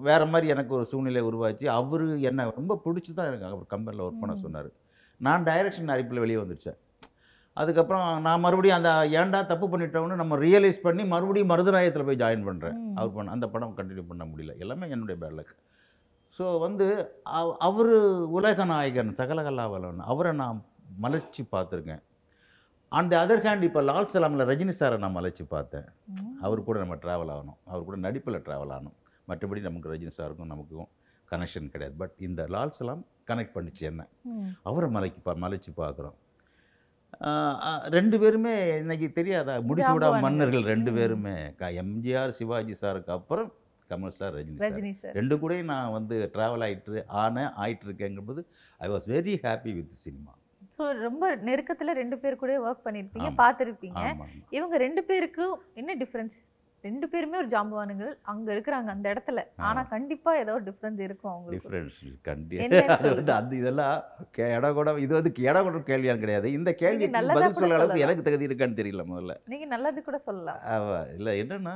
வேற 0.07 0.21
மாதிரி 0.25 0.47
எனக்கு 0.53 0.71
ஒரு 0.77 0.85
சூழ்நிலை 0.91 1.21
உருவாச்சு. 1.21 1.65
அவர் 1.79 2.05
என்ன 2.29 2.49
ரொம்ப 2.57 2.73
பிடிச்சி 2.85 3.11
தான் 3.13 3.29
எனக்கு 3.31 3.47
அவர் 3.49 3.71
கம்பெனியில் 3.75 4.05
ஒர்க் 4.07 4.21
பண்ண. 4.23 4.35
சொன்னார். 4.45 4.69
நான் 5.21 5.45
டைரக்ஷன் 5.45 5.93
அரிப்பில் 5.93 6.23
வெளியே 6.23 6.39
வந்துடுச்சேன் 6.41 6.77
அதுக்கப்புறம் 7.61 8.05
நான் 8.25 8.43
மறுபடியும் 8.45 8.77
அந்த 8.79 8.91
ஏன்டா 9.19 9.39
தப்பு 9.51 9.67
பண்ணிட்டோம்னு 9.71 10.19
நம்ம 10.21 10.37
ரியலைஸ் 10.45 10.79
பண்ணி 10.87 11.03
மறுபடியும் 11.13 11.51
மருதநாயகத்தில் 11.51 12.07
போய் 12.09 12.21
ஜாயின் 12.23 12.47
பண்ணுறேன். 12.47 12.77
அவர் 12.99 13.15
பண்ண 13.15 13.35
அந்த 13.35 13.47
படம் 13.53 13.77
கண்டினியூ 13.79 14.05
பண்ண 14.11 14.25
முடியல. 14.31 14.53
எல்லாமே 14.63 14.91
என்னுடைய 14.95 15.17
பேட் 15.21 15.37
லக் 15.39 15.55
ஸோ 16.37 16.45
வந்து 16.65 16.87
அவர் 17.67 17.93
உலக 18.37 18.65
நாயகன் 18.71 19.11
சகலகலாவலன் 19.19 20.03
அவரை 20.11 20.33
நான் 20.41 20.59
மலைச்சு 21.05 21.43
பார்த்துருக்கேன். 21.55 22.03
அந்த 22.99 23.13
அதர் 23.23 23.41
ஹேண்ட் 23.45 23.65
இப்போ 23.67 23.81
லால் 23.87 24.11
சலாமில் 24.11 24.47
ரஜினி 24.49 24.73
சாரை 24.79 24.97
நான் 25.05 25.17
மலைச்சு 25.17 25.43
பார்த்தேன். 25.55 25.87
அவர் 26.45 26.67
கூட 26.67 26.77
நம்ம 26.83 26.97
ட்ராவல் 27.05 27.31
ஆகணும் 27.35 27.57
அவர் 27.71 27.87
கூட 27.87 27.97
நடிப்பில் 28.05 28.43
ட்ராவல் 28.45 28.73
ஆகணும் 28.75 28.95
மற்றபடி 29.31 29.63
நமக்கு 29.69 29.91
ரஜினி 29.93 30.13
சாருக்கும் 30.19 30.53
நமக்கும் 30.53 30.89
கனெக்ஷன் 31.31 31.73
கிடையாது. 31.73 31.95
பட் 32.01 32.15
இந்த 32.27 32.41
லால் 32.55 32.77
சலாம் 32.77 33.03
கனெக்ட் 33.29 33.55
பண்ணிச்சு 33.57 33.83
என்ன. 33.91 34.01
அவரை 34.69 34.89
மலைக்கு 34.97 35.19
பா 35.25 35.33
மலைச்சு 35.45 35.71
பார்க்குறோம். 35.83 36.17
ரெண்டு 37.91 38.15
பேருமே 38.19 38.53
இன்னைக்கு 38.79 39.07
தெரியாதா? 39.11 39.55
முடிசூடா. 39.69 40.09
மன்னர்கள் 40.25 40.65
ரெண்டு. 40.65 40.91
பேருமே. 40.97 41.35
எம்ஜிஆர் 41.83 42.35
சிவாஜி 42.39 42.75
சாருக்கு 42.81 43.11
அப்புறம் 43.11 43.49
கமல் 43.89 44.15
சார் 44.15 44.33
ரஜினி 44.35 44.91
சார். 44.95 45.13
ரெண்டு 45.15 45.35
கூடயும் 45.41 45.71
நான் 45.73 45.93
வந்து 45.93 46.15
ட்ராவல் 46.33 46.63
ஆயிட்டு 46.65 47.03
ஆனேன் 47.23 47.51
ஆயிட்டு 47.63 47.85
இருக்கேங்கும்போது 47.87 48.41
I 48.79 48.89
was 48.89 49.07
very 49.13 49.35
happy 49.45 49.73
with 49.77 49.95
cinema 50.03 50.33
so 50.77 50.85
ரொம்ப 50.99 51.25
நெருக்கத்துல 51.47 51.93
ரெண்டு 51.93 52.17
பேர் 52.17 52.35
கூட 52.35 52.53
ஒர்க் 52.65 52.83
பண்ணிருப்பீங்க 52.85 53.27
ஆமா. 53.27 53.37
பார்த்துருப்பீங்க. 53.39 54.01
இவங்க 54.51 54.75
ரெண்டு 54.77 55.01
பேருக்கும் 55.03 55.53
என்ன 55.75 55.91
டிஃபரன்ஸ் 55.95 56.37
ரெண்டு 56.83 57.05
பேருமே 57.07 57.37
ஒரு 57.37 57.47
ஜாம்பவானுங்கள் 57.47 58.11
அங்க 58.23 58.47
இருக்கிறாங்க 58.55 58.89
அந்த 58.93 59.07
இடத்துல. 59.13 59.39
ஆனா 59.67 59.81
கண்டிப்பா 59.85 60.31
ஏதோ 60.37 60.53
டிஃபரன்ஸ் 60.67 60.99
இருக்கும் 60.99 61.31
அவங்களுக்கு. 61.31 61.63
டிஃப்ரென்ஸ் 61.63 61.97
கண்டி 62.21 62.57
என்னன்னு 62.57 62.81
அது 62.85 62.91
வந்து 62.91 63.05
சொல்லுங்க. 63.05 63.33
அந்த 63.39 63.55
இதெல்லாம் 63.55 63.95
இடம் 64.55 64.77
கூட 64.77 64.93
இது 65.05 65.13
வந்து 65.17 65.31
இடம் 65.43 65.67
கூட 65.67 65.79
கேள்வியாக 65.83 66.21
கிடையாது. 66.23 66.47
இந்த 66.53 66.71
நல்லதா 67.17 67.39
பதில் 67.39 67.61
சொல்ல 67.61 67.77
அளவுக்கு. 67.77 68.03
எனக்கு 68.05 68.25
தகுதி 68.27 68.47
இருக்கான்னு 68.49 68.79
தெரியல 68.81 69.05
முதல்ல. 69.05 69.35
நீங்க 69.45 69.65
நல்லது 69.67 70.01
கூட 70.03 70.19
சொல்லலாம். 70.27 70.61
இல்லை 71.17 71.33
என்னன்னா 71.43 71.75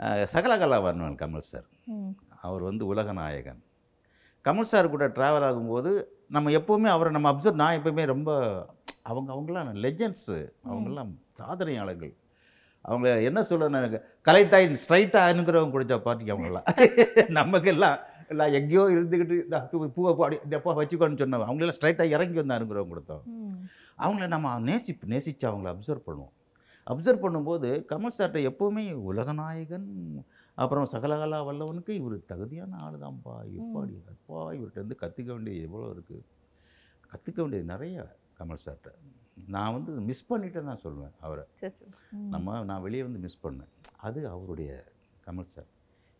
அஹ், 0.00 0.26
சகலகலா 0.32 0.78
வர்ணன் 0.82 1.18
கமல் 1.18 1.48
சார். 1.48 1.66
அவர் 2.40 2.62
வந்து 2.62 2.84
உலக 2.86 3.12
நாயகன். 3.12 3.60
கமல் 4.44 4.70
சார் 4.70 4.88
கூட 4.88 5.04
ட்ராவல் 5.08 5.46
ஆகும்போது 5.48 5.90
நம்ம 6.28 6.50
எப்போவுமே 6.50 6.88
அவரை 6.88 7.10
நம்ம 7.12 7.30
அப்சர்வ் 7.32 7.60
நான் 7.60 7.78
எப்பவுமே 7.78 8.04
ரொம்ப 8.06 8.30
அவங்க 9.02 9.28
அவங்களாம் 9.32 9.70
லெஜண்ட்ஸு 9.84 10.38
அவங்கெல்லாம் 10.66 11.10
சாதனையாளர்கள். 11.32 12.12
அவங்க 12.84 13.08
என்ன 13.28 13.40
சொல்ல 13.42 13.90
கலைத்தாய் 14.28 14.66
ஸ்ட்ரைட்டாக 14.84 15.32
அனுக்கிறவங்க 15.32 15.74
குடிச்ச 15.74 15.96
பார்ட்டிக்கு 16.06 16.34
அவங்கெல்லாம் 16.34 16.68
நமக்கெல்லாம் 17.38 17.98
எல்லாம் 18.32 18.54
எங்கேயோ 18.58 18.84
இருந்துக்கிட்டு 18.94 19.36
இந்த 19.44 19.88
பூவை 19.96 20.12
பாடி 20.20 20.36
இந்த 20.46 20.56
பூவை 20.64 20.76
வச்சுக்கோன்னு 20.78 21.20
சொன்னவங்க 21.22 21.48
அவங்களெல்லாம் 21.48 21.78
ஸ்ட்ரைட்டாக 21.78 22.14
இறங்கி 22.16 22.38
வந்து 22.40 22.56
அனுக்கிறவங்க 22.56 22.92
கொடுத்தோம். 22.92 23.24
அவங்கள 23.98 24.26
நம்ம 24.34 24.52
நேசி 24.68 24.92
நேசித்து 25.14 25.44
அவங்கள 25.50 25.70
அப்சர்வ் 25.74 26.06
பண்ணுவோம். 26.06 26.32
அப்சர்வ் 26.86 27.24
பண்ணும்போது 27.24 27.68
கமல் 27.90 28.16
சார்ட்ட 28.18 28.38
எப்போவுமே 28.50 28.84
உலகநாயகன் 29.10 29.88
அப்புறம் 30.58 30.88
சகலகலா 30.94 31.38
வல்லவனுக்கு 31.48 31.92
இவர் 32.00 32.16
தகுதியான 32.32 32.78
ஆள் 32.86 33.02
தான்ப்பா 33.04 33.34
எப்பாடி 33.58 33.94
அப்பா 34.14 34.40
இவர்கிட்ட 34.56 34.80
இருந்து 34.80 35.02
கற்றுக்க 35.02 35.30
வேண்டியது 35.32 35.66
எவ்வளோ 35.68 35.86
இருக்குது 35.94 36.24
கற்றுக்க 37.10 37.38
வேண்டியது 37.42 37.66
நிறைய 37.74 38.04
கமல் 38.38 38.62
சார்கிட்ட 38.64 38.90
நான் 39.54 39.72
வந்து 39.72 39.92
மிஸ் 40.08 40.28
பண்ணிட்டேன்னு 40.32 40.70
நான் 40.70 40.84
சொல்லுவேன் 40.84 41.14
அவரை. 41.20 41.44
நம்ம 42.34 42.64
நான் 42.64 42.82
வெளியே 42.82 43.02
வந்து 43.02 43.18
மிஸ் 43.18 43.42
பண்ணேன். 43.46 43.70
அது 43.96 44.28
அவருடைய 44.28 44.70
கமல் 45.26 45.52
சார் 45.54 45.70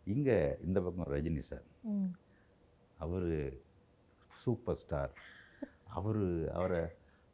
இங்கே 0.05 0.57
இந்த 0.67 0.79
பக்கம் 0.81 1.13
ரஜினி 1.15 1.43
சார். 1.51 1.67
அவர் 2.99 3.31
சூப்பர் 4.43 4.81
ஸ்டார் 4.83 5.13
அவர் 5.99 6.23
அவரை 6.59 6.83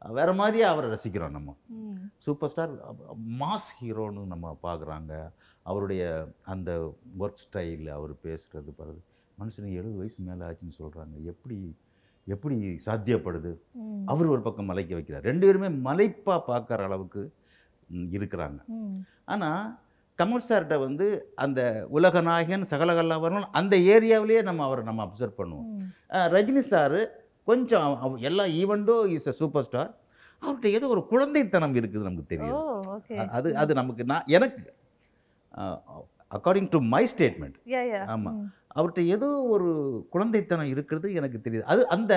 வேறு 0.01 0.33
மாதிரியே 0.33 0.63
அவரை 0.63 0.87
ரசிக்கிறோம் 0.89 1.35
நம்ம. 1.37 1.55
சூப்பர் 2.25 2.51
ஸ்டார் 2.51 2.73
மாஸ் 3.41 3.69
ஹீரோன்னு 3.79 4.23
நம்ம 4.33 4.57
பார்க்குறாங்க. 4.63 5.13
அவருடைய 5.63 6.03
அந்த 6.53 6.71
ஒர்க் 7.19 7.43
ஸ்டைல் 7.45 7.87
அவர் 7.97 8.13
பேசுகிறது 8.25 8.71
படுறது 8.79 9.01
மனுஷனுக்கு 9.39 9.79
எழுபது 9.79 9.99
வயசு 10.01 10.23
மேலே 10.23 10.43
ஆச்சுன்னு 10.45 10.79
சொல்கிறாங்க 10.79 11.15
எப்படி 11.23 11.57
எப்படி 12.29 12.79
சாத்தியப்படுது. 12.85 13.53
அவர் 14.05 14.25
ஒரு 14.25 14.41
பக்கம் 14.41 14.65
மலைக்க 14.65 14.95
வைக்கிறார். 14.95 15.23
ரெண்டு 15.23 15.45
பேருமே 15.45 15.91
மலைப்பாக 15.91 16.41
பார்க்குற 16.47 16.77
அளவுக்கு 16.77 17.31
இருக்கிறாங்க. 17.93 18.59
ஆனால் 19.25 19.79
கமல் 20.17 20.43
சார்கிட்ட 20.49 20.79
வந்து 20.79 21.31
அந்த 21.35 21.87
உலகநாயகன் 21.93 22.65
சகலகல்லாவரன் 22.65 23.43
அந்த 23.51 23.77
ஏரியாவிலேயே 23.77 24.41
நம்ம 24.41 24.63
அவரை 24.63 24.83
நம்ம 24.83 25.03
அப்சர்வ் 25.03 25.33
பண்ணுவோம். 25.37 25.67
ரஜினி 26.09 26.59
சார் 26.59 27.09
கொஞ்சம் 27.45 27.81
அவ- 27.81 27.99
அவ- 27.99 28.17
எல்லா 28.17 28.43
ஈவெண்டோ 28.43 29.07
இஸ் 29.07 29.27
அ 29.27 29.31
சூப்பர் 29.31 29.63
ஸ்டார் 29.63 29.97
அவர்கிட்ட 30.41 30.65
ஏதோ 30.65 30.87
ஒரு 30.87 31.05
குழந்தைத்தனம் 31.11 31.75
இருக்குது 31.75 32.07
நமக்கு 32.07 32.25
தெரியும். 32.27 32.81
அது 33.29 33.57
அது 33.57 33.73
நமக்கு 33.73 34.03
நான் 34.03 34.23
எனக்கு 34.25 34.73
according 36.31 36.69
to 36.69 36.79
my 36.89 37.03
statement 37.13 37.57
yeah 37.67 37.81
yeah 37.87 38.01
ஆமா. 38.13 38.31
ம். 38.33 38.47
அவர்கிட்ட 38.75 39.01
ஏதோ 39.13 39.27
ஒரு 39.53 39.67
குழந்தைத்தனம் 40.13 40.71
இருக்கிறது 40.73 41.07
எனக்கு 41.13 41.37
தெரியுது. 41.39 41.63
அது 41.65 41.81
அந்த 41.87 42.13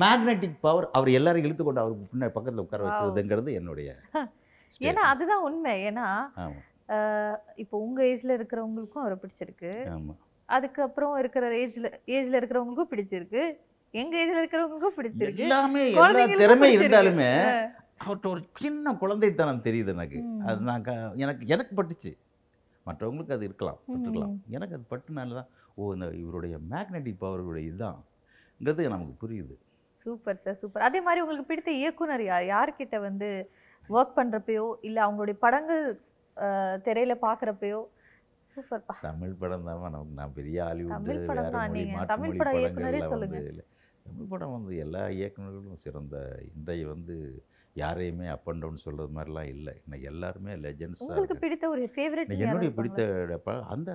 மேக்னெட்டிக் 0.00 0.58
பவர் 0.60 0.86
அவர் 0.92 1.10
எல்லாரும் 1.10 1.44
இழுத்து 1.44 1.64
கொண்டு 1.64 1.82
அவர் 1.82 1.94
பின்ன 2.04 2.28
பக்கத்தில் 2.28 2.64
உட்கார. 2.64 2.82
வச்சுருதுங்கிறது 2.86 3.52
என்னுடைய 3.52 3.90
ஏன்னா 4.88 5.02
அதுதான் 5.12 5.44
உண்மை. 5.44 5.74
ஏன்னா 5.88 6.06
ஆமாம் 6.36 6.62
இப்போ 7.56 7.76
உங்க 7.78 8.00
ஏஜ்ல 8.04 8.32
இருக்கிறவங்களுக்கும் 8.38 9.02
அவரை 9.02 9.16
பிடிச்சிருக்கு. 9.20 9.70
ஆமாம் 9.92 10.18
அதுக்கப்புறம் 10.48 11.14
இருக்கிற 11.18 11.44
ஏஜ்ல 11.60 11.86
ஏஜ்ல 12.14 12.38
இருக்கிறவங்களுக்கும் 12.40 12.92
பிடிச்சிருக்கு. 12.92 13.42
எங்க 13.94 14.14
ஏஜ்ல 14.22 14.40
இருக்கிறவங்களுக்கும் 14.42 14.96
பிடிச்சிருக்கு. 14.98 15.44
எல்லாமே 15.46 15.82
எல்லா 15.92 16.26
திறமை. 16.36 16.70
இருந்தாலுமே 16.76 17.30
அவர்கிட்ட 18.00 18.28
ஒரு 18.28 18.42
சின்ன 18.54 18.92
குழந்தைத்தனம் 19.02 19.64
தெரியுது 19.66 19.92
எனக்கு. 19.94 20.18
அது 20.46 20.60
நான் 20.68 20.84
எனக்கு 21.16 21.44
எனக்கு 21.46 21.72
பட்டுச்சு. 21.76 22.12
மற்றவங்களுக்கு 22.86 23.36
அது 23.36 23.46
இருக்கலாம் 23.48 23.78
பட்டுக்கலாம் 23.86 24.32
ம். 24.32 24.40
எனக்கு 24.54 24.74
அது 24.74 24.84
பட்டுனால 24.90 25.36
தான் 25.38 25.50
ஓ 25.76 25.92
இந்த 25.94 26.06
இவருடைய 26.20 26.56
மேக்னெட்டிக் 26.70 27.22
பவருடைய 27.22 27.64
இதுதான்ங்கிறது 27.68 28.92
நமக்கு 28.94 29.14
புரியுது. 29.22 29.54
Super 30.06 30.40
sir 30.40 30.58
super. 30.60 30.84
அதே 30.86 31.00
மாதிரி 31.00 31.20
உங்களுக்கு 31.20 31.50
பிடித்த 31.50 31.70
இயக்குனர் 31.78 32.24
யார்? 32.24 32.44
யார்கிட்ட 32.50 32.96
வந்து 33.00 33.28
ஒர்க் 33.88 34.16
பண்றப்பயோ 34.16 34.66
இல்ல 34.82 34.98
அவங்களுடைய 35.06 35.36
படங்கள் 35.40 35.82
திரையில 36.86 37.14
பாக்குறப்பயோ? 37.22 37.80
சூப்பர்ப்பா 38.56 38.94
தமிழ் 39.04 39.38
படம் 39.38 39.64
தான் 39.68 39.80
நமக்கு 39.86 40.18
நான் 40.18 40.34
பெரிய 40.36 40.56
ஹாலிவுட் 40.64 40.92
தமிழ் 40.94 41.22
படம் 42.38 42.58
இயக்குனரே 42.58 42.98
எல்லாம் 42.98 43.12
சொல்லுங்க. 43.12 43.36
வந்து 43.36 43.50
இல்லை. 43.52 43.64
தமிழ் 44.06 44.30
படம் 44.30 44.54
வந்து 44.56 44.72
எல்லா 44.84 45.02
இயக்குனர்களும் 45.16 45.82
சிறந்த 45.84 46.16
இன்றைய 46.50 46.86
வந்து 46.88 47.16
யாரையுமே 47.74 48.26
அப் 48.26 48.48
அண்ட் 48.48 48.60
டவுன் 48.60 48.76
சொல்கிறது 48.76 49.12
மாதிரிலாம் 49.12 49.46
இல்லை. 49.46 49.80
இன்னைக்கு 49.84 50.08
எல்லாருமே 50.08 50.52
லெஜெண்ட்ஸாக 50.54 50.94
உங்களுக்கு 50.98 51.36
பிடித்த 51.36 51.68
ஒரு 51.68 51.84
ஃபேவரட் 51.84 52.26
எனக்கு 52.26 52.38
என்னுடைய 52.38 52.72
பிடித்த 52.74 53.40
அந்த 53.68 53.92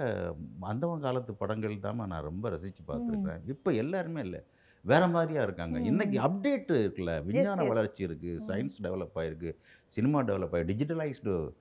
அந்தவன் 0.60 1.00
காலத்து 1.00 1.34
படங்கள் 1.34 1.80
தான் 1.80 1.96
நான் 1.96 2.24
ரொம்ப 2.24 2.50
ரசித்து 2.50 2.84
பார்த்துருக்குறேன். 2.88 3.42
இப்போ 3.46 3.72
எல்லாருமே 3.72 4.22
இல்லை. 4.22 4.44
வேற 4.86 5.08
மாதிரியா 5.08 5.44
இருக்காங்க. 5.44 5.80
ம். 5.80 5.84
இன்னைக்கு 5.84 6.20
அப்டேட் 6.20 6.72
இருக்குல்ல. 6.76 7.24
விஞ்ஞான. 7.24 7.64
வளர்ச்சி 7.64 8.04
இருக்கு. 8.04 8.40
ம். 8.40 8.52
சயின்ஸ் 8.52 8.76
டெவலப் 8.82 9.16
ஆயிருக்கு. 9.16 9.56
சினிமா 9.88 10.22
டெவலப் 10.22 10.56
ஆகி 10.56 10.74
டிஜிட்டலைஸ்டு. 10.74 11.54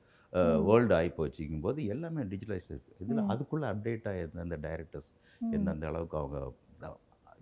வேர்ல்டு 0.64 0.94
ஆகி 0.94 1.09
போச்சுக்கும் 1.09 1.61
போது 1.61 1.87
எல்லாமே 1.87 2.22
டிஜிட்டலைஸ்டு 2.22 2.70
இருக்கு. 2.70 2.96
இதில். 2.98 3.18
அதுக்குள்ள 3.18 3.64
அப்டேட் 3.72 4.07
ஆகிருந்த 4.09 4.38
அந்த 4.38 4.57
டைரக்டர்ஸ் 4.57 5.11
எந்தெந்த 5.52 5.87
அளவுக்கு 5.87 6.16
அவங்க 6.16 6.57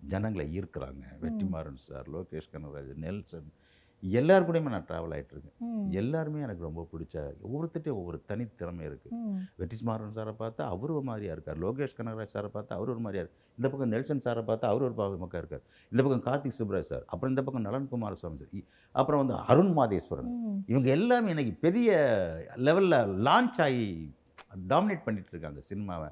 ஜனங்களை 0.07 0.59
ஈர்க்கிறாங்க? 0.59 1.03
வெற்றிமாறன் 1.21 1.73
சார் 1.73 2.09
லோகேஷ் 2.09 2.51
கனகராஜ் 2.51 2.95
நெல்சன் 2.95 3.47
எல்லார் 4.01 4.51
கூடயுமே 4.51 4.69
நான் 4.69 4.85
ட்ராவல் 4.87 5.13
ஆகிட்டுருக்கேன். 5.13 5.89
எல்லாருமே 5.89 6.41
எனக்கு 6.41 6.63
ரொம்ப 6.63 6.87
பிடிச்ச 6.93 7.33
ஒவ்வொருத்திட்டையும் 7.43 7.91
ஒவ்வொரு 7.91 8.23
தனித்திறமை 8.27 8.85
இருக்குது. 8.85 9.35
வெற்றிஸ்மாறன் 9.59 10.15
சாரை 10.15 10.35
பார்த்தா 10.39 10.61
அவர் 10.61 10.91
ஒரு 10.91 11.01
மாதிரியா 11.01 11.31
இருக்கார். 11.31 11.59
லோகேஷ் 11.59 12.01
கனகராஜ் 12.01 12.27
சாரை 12.33 12.49
பார்த்தா 12.53 12.69
அவர் 12.69 12.89
ஒரு 12.89 12.99
மாதிரியா 12.99 13.23
இருக்கு 13.23 13.33
இந்த 13.57 13.69
பக்கம் 13.69 13.91
நெல்சன் 13.91 14.21
சாரை 14.21 14.39
பார்த்தா 14.39 14.69
அவர் 14.69 14.81
ஒரு 14.81 14.91
பா- 14.91 15.17
பக்கம் 15.17 15.43
இருக்கார். 15.43 15.61
இந்த 15.91 16.03
பக்கம் 16.03 16.33
கார்த்திக் 16.33 16.61
சுப்ராஜ் 16.61 16.79
சார் 16.79 17.03
அப்புறம் 17.05 17.29
இந்த 17.29 17.43
பக்கம் 17.43 17.63
நலன் 17.63 17.89
குமார் 17.89 18.15
சுவாமி 18.15 18.39
சார் 18.39 18.61
அப்புறம் 18.91 19.25
வந்து 19.25 19.43
அருண் 19.43 19.77
மாதேஸ்வரன். 19.77 20.63
இவங்க 20.65 20.89
எல்லாமே 20.89 21.29
இன்னைக்கு 21.29 21.53
பெரிய 21.53 21.91
லெவலில் 22.55 23.23
லான்ச் 23.23 23.61
ஆகி 23.61 24.15
டாமினேட் 24.69 25.03
பண்ணிட்டு 25.03 25.29
இருக்காங்க 25.29 25.61
சினிமாவை. 25.69 26.09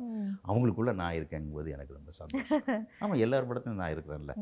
அவங்களுக்குள்ள 0.47 0.93
நான் 0.93 1.13
இருக்கேங்கும்போது 1.13 1.71
எனக்கு 1.71 1.93
ரொம்ப 1.93 2.09
சந்தோஷம். 2.09 2.87
ஆமாம் 2.99 3.17
எல்லார் 3.17 3.47
படத்துலையும் 3.47 3.73
நான் 3.73 3.91
இருக்கிறேன்ல. 3.91 4.35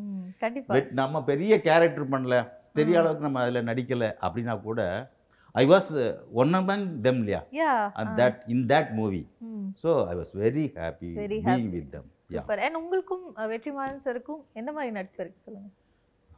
நம்ம 0.92 1.24
பெரிய 1.24 1.62
கேரக்டர் 1.62 2.10
பண்ணல. 2.10 2.50
பெரிய 2.76 2.96
அளவுக்கு 3.00 3.26
நம்ம 3.26 3.42
அதில் 3.44 3.68
நடிக்கலை 3.68 4.10
அப்படின்னா 4.22 4.56
கூட 4.62 4.82
I 5.56 5.64
was 5.68 5.90
one 6.42 6.54
among 6.60 6.86
them 7.02 7.20
இல்லையா? 7.22 7.42
And 8.00 8.12
that 8.20 8.40
in 8.48 8.66
that 8.70 8.92
movie. 8.96 9.22
So 9.82 9.90
I 10.08 10.16
was 10.20 10.34
very 10.40 10.66
happy 10.78 11.10
happy. 11.44 11.68
With 11.74 11.92
them 11.94 12.10
super 12.32 12.62
and 12.66 12.78
உங்களுக்கும் 12.80 13.26
அஹ், 13.34 13.50
வெற்றிமாறன் 13.52 14.04
சாருக்கும் 14.06 14.42
எந்த 14.56 14.70
மாதிரி 14.76 14.94
நட்பு 14.96 15.22
இருக்கு 15.24 15.42
சொல்லுங்க? 15.46 15.70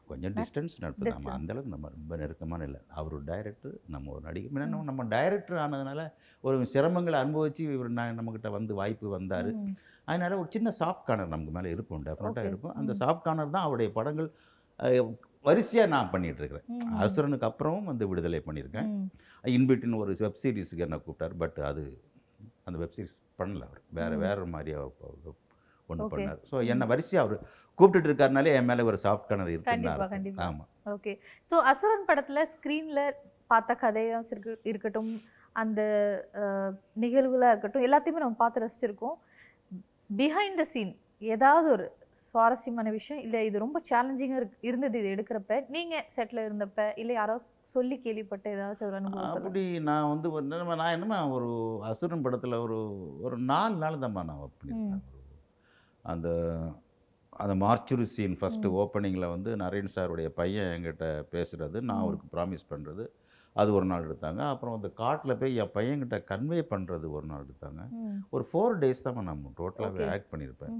கொஞ்சம் 0.09 0.33
டிஸ்டன்ஸ் 0.37 0.75
நட்பு 0.81 0.99
நம்ம 0.99 1.11
Distance. 1.11 1.35
அந்த 1.35 1.49
அளவுக்கு 1.53 1.73
நம்ம 1.73 1.87
ரொம்ப 1.93 2.17
நெருக்கமான 2.17 2.63
இல்லை. 2.67 2.81
அவர் 2.95 3.13
ஒரு 3.13 3.25
டைரக்டர் 3.25 3.75
நம்ம 3.87 4.11
ஒரு 4.11 4.23
நடிகர். 4.27 4.51
முன்ன 4.55 4.87
நம்ம 4.89 5.05
டைரக்டர் 5.13 5.61
ஆனதுனால 5.63 6.01
ஒரு 6.43 6.57
சிரமங்களை 6.73 7.17
அனுபவிச்சு 7.23 7.63
இவர் 7.69 7.89
நம்மக்கிட்ட 8.11 8.49
வந்து 8.53 8.73
வாய்ப்பு 8.75 9.07
வந்தார். 9.15 9.49
ம். 9.59 9.71
அதனால 10.07 10.37
ஒரு 10.37 10.49
சின்ன 10.51 10.73
சாஃப்ட் 10.79 11.07
கார்னர் 11.07 11.33
நமக்கு 11.33 11.53
மேலே 11.53 11.69
இருக்கும். 11.71 12.03
Okay. 12.25 12.45
இருக்கும். 12.45 12.75
அந்த. 12.75 12.91
சாஃப்ட் 13.01 13.25
கார்னர் 13.25 13.55
தான் 13.55 13.65
அவருடைய 13.67 13.89
படங்கள் 13.93 14.29
வரிசையாக 15.45 15.91
நான் 15.91 16.09
ம். 16.73 16.85
அசுரனுக்கு 17.01 17.47
அப்புறமும் 17.49 17.89
வந்து 17.89 18.05
விடுதலை 18.09 18.39
பண்ணியிருக்கேன் 18.45 18.89
ம். 18.93 19.05
இன்பிட்னு 19.53 19.99
ஒரு 20.01 20.13
வெப் 20.19 20.39
சீரிஸுக்கு 20.41 20.85
என்ன 20.85 20.97
கூப்பிட்டார் 20.99 21.35
பட் 21.41 21.59
அது 21.69 21.83
அந்த 22.65 22.77
வெப் 22.79 22.95
சீரிஸ் 22.95 23.17
பண்ணல 23.39 23.65
அவர் 23.67 23.81
வேற. 23.97 24.11
வேற 24.23 24.45
மாதிரியா 24.53 24.79
ஒன்று. 26.05 26.13
பண்ணார் 26.13 26.39
ஸோ 26.49 26.57
என்னை 26.69 26.85
வரிசையாக 26.91 27.25
அவர் 27.25 27.37
கூப்பிட்டுட்டு 27.79 28.09
இருக்காருனாலே 28.09 28.51
என் 28.55 28.67
மேலே 28.67 28.83
ஒரு 28.87 28.97
சாஃப்ட் 29.01 29.27
கார்னர் 29.27 29.49
கண்டிப்பா, 29.49 29.93
இருக்குன்னு 29.93 30.13
கண்டிப்பா. 30.13 30.43
ஆமாம் 30.45 30.69
ஓகே 30.93 31.13
ஸோ 31.51 31.55
அசுரன் 31.69 32.07
படத்துல 32.07 32.41
ஸ்க்ரீன்ல 32.51 33.01
பார்த்த 33.51 33.71
கதையும் 33.77 34.25
இருக்கு- 34.31 34.59
இருக்கட்டும் 34.65 35.11
அந்த 35.55 35.81
அஹ், 36.39 36.71
நிகழ்வுகளா 37.01 37.49
இருக்கட்டும் 37.51 37.85
எல்லாத்தையுமே 37.85 38.23
நம்ம 38.23 38.37
பார்த்து 38.39 38.63
ரசிச்சிருக்கோம் 38.63 39.17
பிஹைண்ட் 40.15 40.57
த 40.57 40.67
சீன் 40.71 40.93
ஏதாவது 41.31 41.67
ஒரு 41.71 41.85
சுவாரஸ்யமான 42.35 42.91
விஷயம். 42.97 43.23
இல்லை 43.25 43.41
இது 43.49 43.65
ரொம்ப 43.65 43.81
சேலஞ்சிங்காக 43.89 44.39
இருக்கு 44.41 44.67
இருந்தது 44.69 44.97
இது 45.01 45.11
எடுக்கிறப்ப. 45.15 45.59
நீங்க 45.75 45.95
செட்டில் 46.15 46.45
இருந்தப்ப 46.47 46.87
இல்லை 47.01 47.15
யாரோ 47.19 47.35
சொல்லி 47.75 47.95
கேள்விப்பட்ட 48.03 48.45
ஏதாச்சும் 48.55 48.87
ஒரு 48.89 48.97
அனுபவம் 48.99 49.31
அப்படி 49.37 49.63
நான் 49.89 50.09
வந்து 50.11 50.27
நான் 50.81 50.95
என்னமா 50.95 51.19
ஒரு 51.35 51.49
அசுரன் 51.89 52.23
படத்தில் 52.25 52.61
ஒரு 52.65 52.77
ஒரு 53.27 53.37
நாலு 53.51 53.75
நாள் 53.83 54.03
தான்மா 54.03 54.23
நான் 54.29 54.43
ஒரு 54.45 54.53
அந்த 56.05 56.27
அந்த 57.43 57.53
மார்ச்சுரி 57.63 58.05
சீன் 58.11 58.35
ஃபஸ்ட்டு. 58.39 58.67
ஓப்பனிங்கில் 58.81 59.31
வந்து 59.33 59.51
நரேன் 59.61 59.93
சாருடைய 59.95 60.27
பையன் 60.39 60.69
என்கிட்ட 60.75 61.05
பேசுகிறது 61.33 61.77
நான். 61.87 62.01
அவருக்கு 62.03 62.27
ப்ராமிஸ் 62.35 62.69
பண்ணுறது 62.71 63.05
அது 63.55 63.69
ஒரு 63.77 63.85
நாள் 63.85 64.05
எடுத்தாங்க 64.07 64.41
அப்புறம் 64.51 64.75
அந்த 64.77 64.89
காட்டில் 64.97 65.37
போய் 65.41 65.59
என் 65.63 65.73
பையன்கிட்ட 65.75 66.17
கன்வே 66.31 66.59
பண்ணுறது 66.71 67.05
ஒரு 67.17 67.25
நாள் 67.27 67.45
எடுத்தாங்க. 67.45 67.81
ஒரு 68.33 68.43
ஃபோர் 68.49 68.75
டேஸ் 68.81 69.03
தான் 69.03 69.19
நான் 69.29 69.43
டோட்டலாகவே. 69.59 70.07
ஆக்ட் 70.15 70.31
பண்ணியிருப்பேன். 70.31 70.73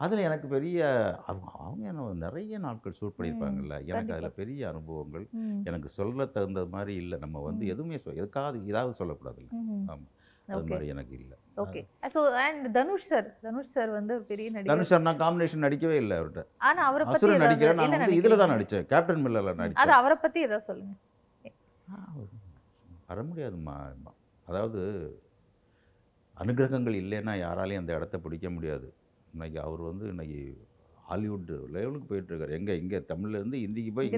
அதில் 0.00 0.26
எனக்கு 0.28 0.46
பெரிய 0.48 0.78
அவங்க 1.26 1.48
அவங்க 1.60 1.84
என்ன 1.90 2.06
நிறைய 2.24 2.58
நாட்கள் 2.64 2.96
ஷூட் 2.98 3.16
பண்ணியிருப்பாங்கல்ல 3.16 3.76
எனக்கு. 3.90 4.14
அதில் 4.16 4.38
பெரிய 4.40 4.60
அனுபவங்கள். 4.72 5.26
எனக்கு 5.70 5.90
சொல்ல 5.98 6.26
தகுந்தது 6.36 6.70
மாதிரி 6.76 6.94
இல்லை 7.02 7.18
நம்ம 7.20 7.44
வந்து. 7.48 7.64
எதுவுமே 7.74 7.98
சொல் 8.04 8.20
எதுக்காவது 8.22 8.66
ஏதாவது 8.72 8.94
சொல்லக்கூடாதுல்ல 9.00 9.52
ம்ஹும். 9.60 9.84
ஆமா. 9.92 10.08
அது 10.48 10.64
மாதிரி 10.70 10.86
எனக்கு 10.92 11.14
இல்லை 11.18 11.36
okay 11.62 11.80
so 12.14 12.20
and 12.42 12.64
Dhanush 12.76 13.06
sir 13.10 13.28
Dhanush 13.44 13.72
sir 13.74 13.90
வந்து 13.96 14.12
ஒரு 14.16 14.24
பெரிய 14.30 14.46
நடிகர் 14.50 14.72
தனுஷ் 14.72 14.92
சார் 14.92 15.06
நான் 15.06 15.20
காம்பினேஷன் 15.22 15.64
நடிக்கவே 15.66 15.96
இல்லை 16.02 16.16
அவர்கிட்ட 16.18 16.42
அவரை 16.86 17.04
ஏதாவது 17.06 17.42
நடிக்கிறேன் 17.44 17.78
நான் 17.80 17.92
வந்து 17.96 18.18
இதில் 18.20 18.34
தான் 18.34 18.52
நினைக்கிறீங்க? 18.52 18.54
நடித்தேன் 18.54 18.88
கேப்டன் 18.92 19.22
மில்லரில் 19.24 19.52
அது 19.52 19.62
நடித்தேன் 19.62 19.98
அவரை 20.00 20.16
பத்தி 20.24 20.40
ஏதாவது 20.46 20.66
சொல்லுங்க 20.68 20.94
வர 23.08 23.22
முடியாதும்மா 23.22 23.76
அதாவது 24.46 24.80
அனுகிரகங்கள் 26.34 26.96
இல்லைன்னா 26.98 27.32
யாராலையும் 27.38 27.76
அந்த 27.76 27.92
இடத்த 27.94 28.18
பிடிக்க 28.18 28.50
முடியாது. 28.50 28.86
இன்னைக்கு 29.32 29.60
அவர் 29.60 29.80
வந்து 29.80 30.08
இன்னைக்கு 30.08 30.40
ஹாலிவுட் 31.04 31.50
லெவலுக்கு 31.70 32.06
போயிட்டு 32.06 32.32
இருக்காரு 32.32 32.50
எங்க 32.50 32.74
இங்க 32.74 32.98
தமிழ்ல 33.08 33.38
இருந்து 33.38 33.56
ஹிந்திக்கு 33.56 33.92
போய் 33.92 34.10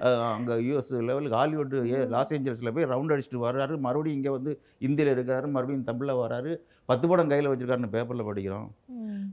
அஹ், 0.00 0.22
அங்க 0.28 0.54
யூஎஸ் 0.60 0.90
லெவலுக்கு 1.02 1.36
ஹாலிவுட். 1.36 1.74
லாஸ் 2.06 2.32
ஏஞ்சல்ஸ்ல 2.32 2.72
போய் 2.72 2.84
ரவுண்ட் 2.84 3.14
அடிச்சுட்டு 3.14 3.44
வர்றாரு. 3.44 3.78
மறுபடியும் 3.78 4.18
இங்க 4.18 4.30
வந்து 4.30 4.52
இந்தியில 4.80 5.14
இருக்காரு 5.16 5.46
மறுபடியும் 5.48 5.86
தமிழ்ல 5.86 6.14
வராரு 6.18 6.52
பத்து 6.88 7.08
படம் 7.08 7.30
கையில 7.30 7.50
வச்சிருக்காருன்னு 7.50 7.94
பேப்பர்ல 7.94 8.24
படிக்கிறோம். 8.28 8.68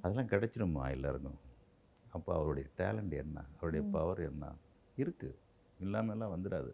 அதெல்லாம் 0.03 0.29
கிடைச்சிருமா 0.29 0.91
எல்லாருக்கும். 0.91 1.39
அப்போ 2.11 2.33
அவருடைய 2.35 2.67
டேலண்ட் 2.77 3.13
என்ன? 3.17 3.37
அவருடைய. 3.53 3.83
பவர் 3.91 4.21
என்ன? 4.23 4.45
இருக்கு. 4.97 5.29
இல்லாமலாம் 5.79 6.33
வந்துடாது. 6.35 6.71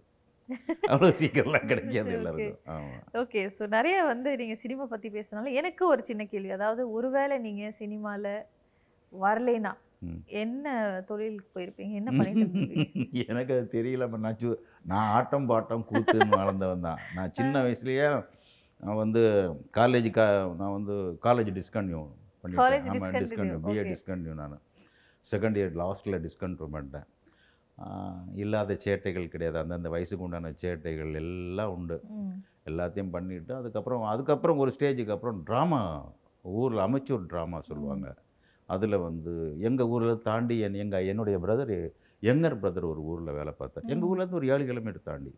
அவ்வளோ 0.94 1.10
சீக்கிரம்லாம் 1.20 1.70
கிடைக்காது. 1.72 2.12
எல்லாருக்கும். 2.18 2.90
ஓகே 3.22 3.42
ஸோ 3.58 3.64
நிறைய 3.68 3.98
வந்து 4.04 4.30
நீங்க 4.38 4.56
சினிமா 4.56 4.86
பத்தி 4.86 5.10
பேசினாலும் 5.10 5.58
எனக்கு 5.62 5.84
ஒரு 5.88 6.04
சின்ன 6.04 6.26
கேள்வி. 6.26 6.52
அதாவது 6.52 6.84
ஒருவேளை 6.92 7.38
நீங்க 7.40 7.72
சினிமால 7.80 8.26
வரலைனா. 9.14 9.74
என்ன 10.42 10.66
தொழிலுக்கு 11.10 11.50
போயிருப்பீங்க? 11.56 11.96
என்ன 12.02 12.12
பண்ணிட்டு? 12.12 12.46
எனக்கு 13.32 13.52
அது 13.56 13.68
தெரியலம்மா 13.74 14.20
நான் 14.20 14.40
நான் 14.86 15.10
ஆட்டம் 15.18 15.50
பாட்டம் 15.52 15.86
கூத்துன்னு 15.90 16.40
வளர்ந்தவன் 16.42 16.86
தான். 16.88 17.02
நான் 17.16 17.36
சின்ன 17.40 17.62
வயசுலயே 17.64 18.08
நான் 18.84 19.02
வந்து 19.04 19.22
காலேஜ் 19.80 20.10
கா 20.12 20.26
நான் 20.62 20.76
வந்து 20.78 20.96
காலேஜ் 21.28 21.52
College 22.44 22.86
பண்ணிட்டேன் 22.86 22.88
ஆமாம் 22.92 23.24
டிஸ்கன்யூ 23.24 23.58
பிஏ. 23.66 23.82
டிஸ்கன்யூ 23.90 24.32
நான். 24.34 24.56
செகண்ட் 25.28 25.58
இயர் 25.60 25.76
லாஸ்ட்டில் 25.82 26.18
டிஸ்கன்யூ 26.24 26.68
பண்ணிட்டேன். 26.76 27.08
இல்லாத 28.36 28.78
சேட்டைகள் 28.86 29.28
கிடையாது. 29.28 29.58
அந்தந்த 29.58 29.90
வயசுக்கு 29.90 30.24
உண்டான 30.24 30.50
சேட்டைகள் 30.50 31.14
எல்லாம் 31.14 31.74
உண்டு. 31.74 32.02
எல்லாத்தையும் 32.66 33.10
பண்ணிட்டு 33.10 33.56
அதுக்கப்புறம் 33.56 34.04
அதுக்கப்புறம் 34.04 34.58
ஒரு 34.58 34.72
ஸ்டேஜுக்கு 34.80 35.12
அப்புறம் 35.12 35.44
ட்ராமா 35.48 36.04
ஊரில் 36.42 36.80
அமைச்சூர் 36.80 37.26
ட்ராமா 37.30 37.60
சொல்லுவாங்க. 37.60 38.16
அதில் 38.66 38.98
வந்து 38.98 39.56
எங்கள் 39.60 39.86
ஊரில் 39.86 40.18
தாண்டி 40.18 40.60
என் 40.60 40.74
எங்கள் 40.74 41.08
என்னுடைய 41.08 41.40
பிரதர் 41.40 41.94
யங்கர் 42.22 42.58
பிரதர் 42.62 42.90
ஒரு 42.92 43.02
ஊரில் 43.04 43.34
வேலை 43.34 43.54
பார்த்தார். 43.58 43.84
எங்கள். 43.88 44.10
ஊர்லேருந்து 44.10 44.32
ஒரு 44.32 44.48
ஏழு 44.48 44.66
கிலோமீட்டர் 44.66 45.02
தாண்டி. 45.04 45.36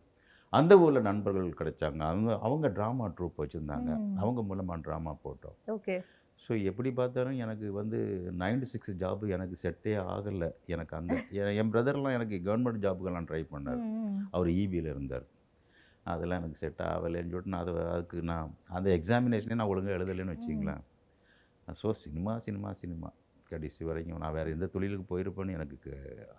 அந்த 0.48 0.78
ஊரில் 0.78 1.02
நண்பர்கள் 1.02 1.54
கிடைச்சாங்க. 1.58 1.98
அவங்க 1.98 2.38
அவங்க 2.38 2.68
ட்ராமா 2.68 3.12
ட்ரூப் 3.16 3.38
வச்சுருந்தாங்க. 3.38 3.98
அவங்க 4.16 4.42
மூலமாக 4.42 4.80
ட்ராமா 4.80 5.16
போட்டோம். 5.24 5.56
ஓகே. 5.66 6.04
ஸோ 6.38 6.64
எப்படி 6.64 6.90
பார்த்தாலும் 6.90 7.36
எனக்கு 7.36 7.72
வந்து 7.72 7.98
நைன்டி 8.38 8.62
சிக்ஸ் 8.62 8.92
ஜாபு 8.92 9.28
எனக்கு 9.28 9.56
செட்டே 9.62 9.94
ஆகலை. 10.14 10.48
எனக்கு 10.66 10.96
அங்கே 10.96 11.16
என் 11.60 11.72
பிரதர்லாம் 11.72 12.16
எனக்கு 12.18 12.36
கவர்மெண்ட் 12.48 12.82
ஜாபுக்கெல்லாம் 12.84 13.28
ட்ரை 13.30 13.42
பண்ணார். 13.52 13.82
அவர் 14.30 14.48
ஈபியில் 14.48 14.90
இருந்தார். 14.94 15.26
அதெல்லாம் 16.04 16.40
எனக்கு 16.40 16.58
செட் 16.62 16.82
ஆகலைன்னு 16.86 17.30
சொல்லிட்டு 17.30 17.52
நான் 17.54 17.62
அதை 17.64 17.74
அதுக்கு 17.94 18.18
நான் 18.22 18.50
அந்த 18.68 18.88
எக்ஸாமினேஷனே 18.98 19.58
நான் 19.60 19.72
ஒழுங்காக 19.72 19.96
எழுதலைன்னு 19.98 20.34
வச்சிங்களேன். 20.36 20.82
So 21.82 21.90
cinema 22.04 22.38
cinema 22.38 22.72
cinema. 22.72 23.10
கடைசி 23.54 23.82
வரைக்கும் 23.90 24.20
நான் 24.24 24.36
வேறு 24.38 24.54
எந்த 24.56 24.66
தொழிலுக்கு 24.74 25.06
போயிருப்பேன்னு 25.12 25.56
எனக்கு 25.58 25.76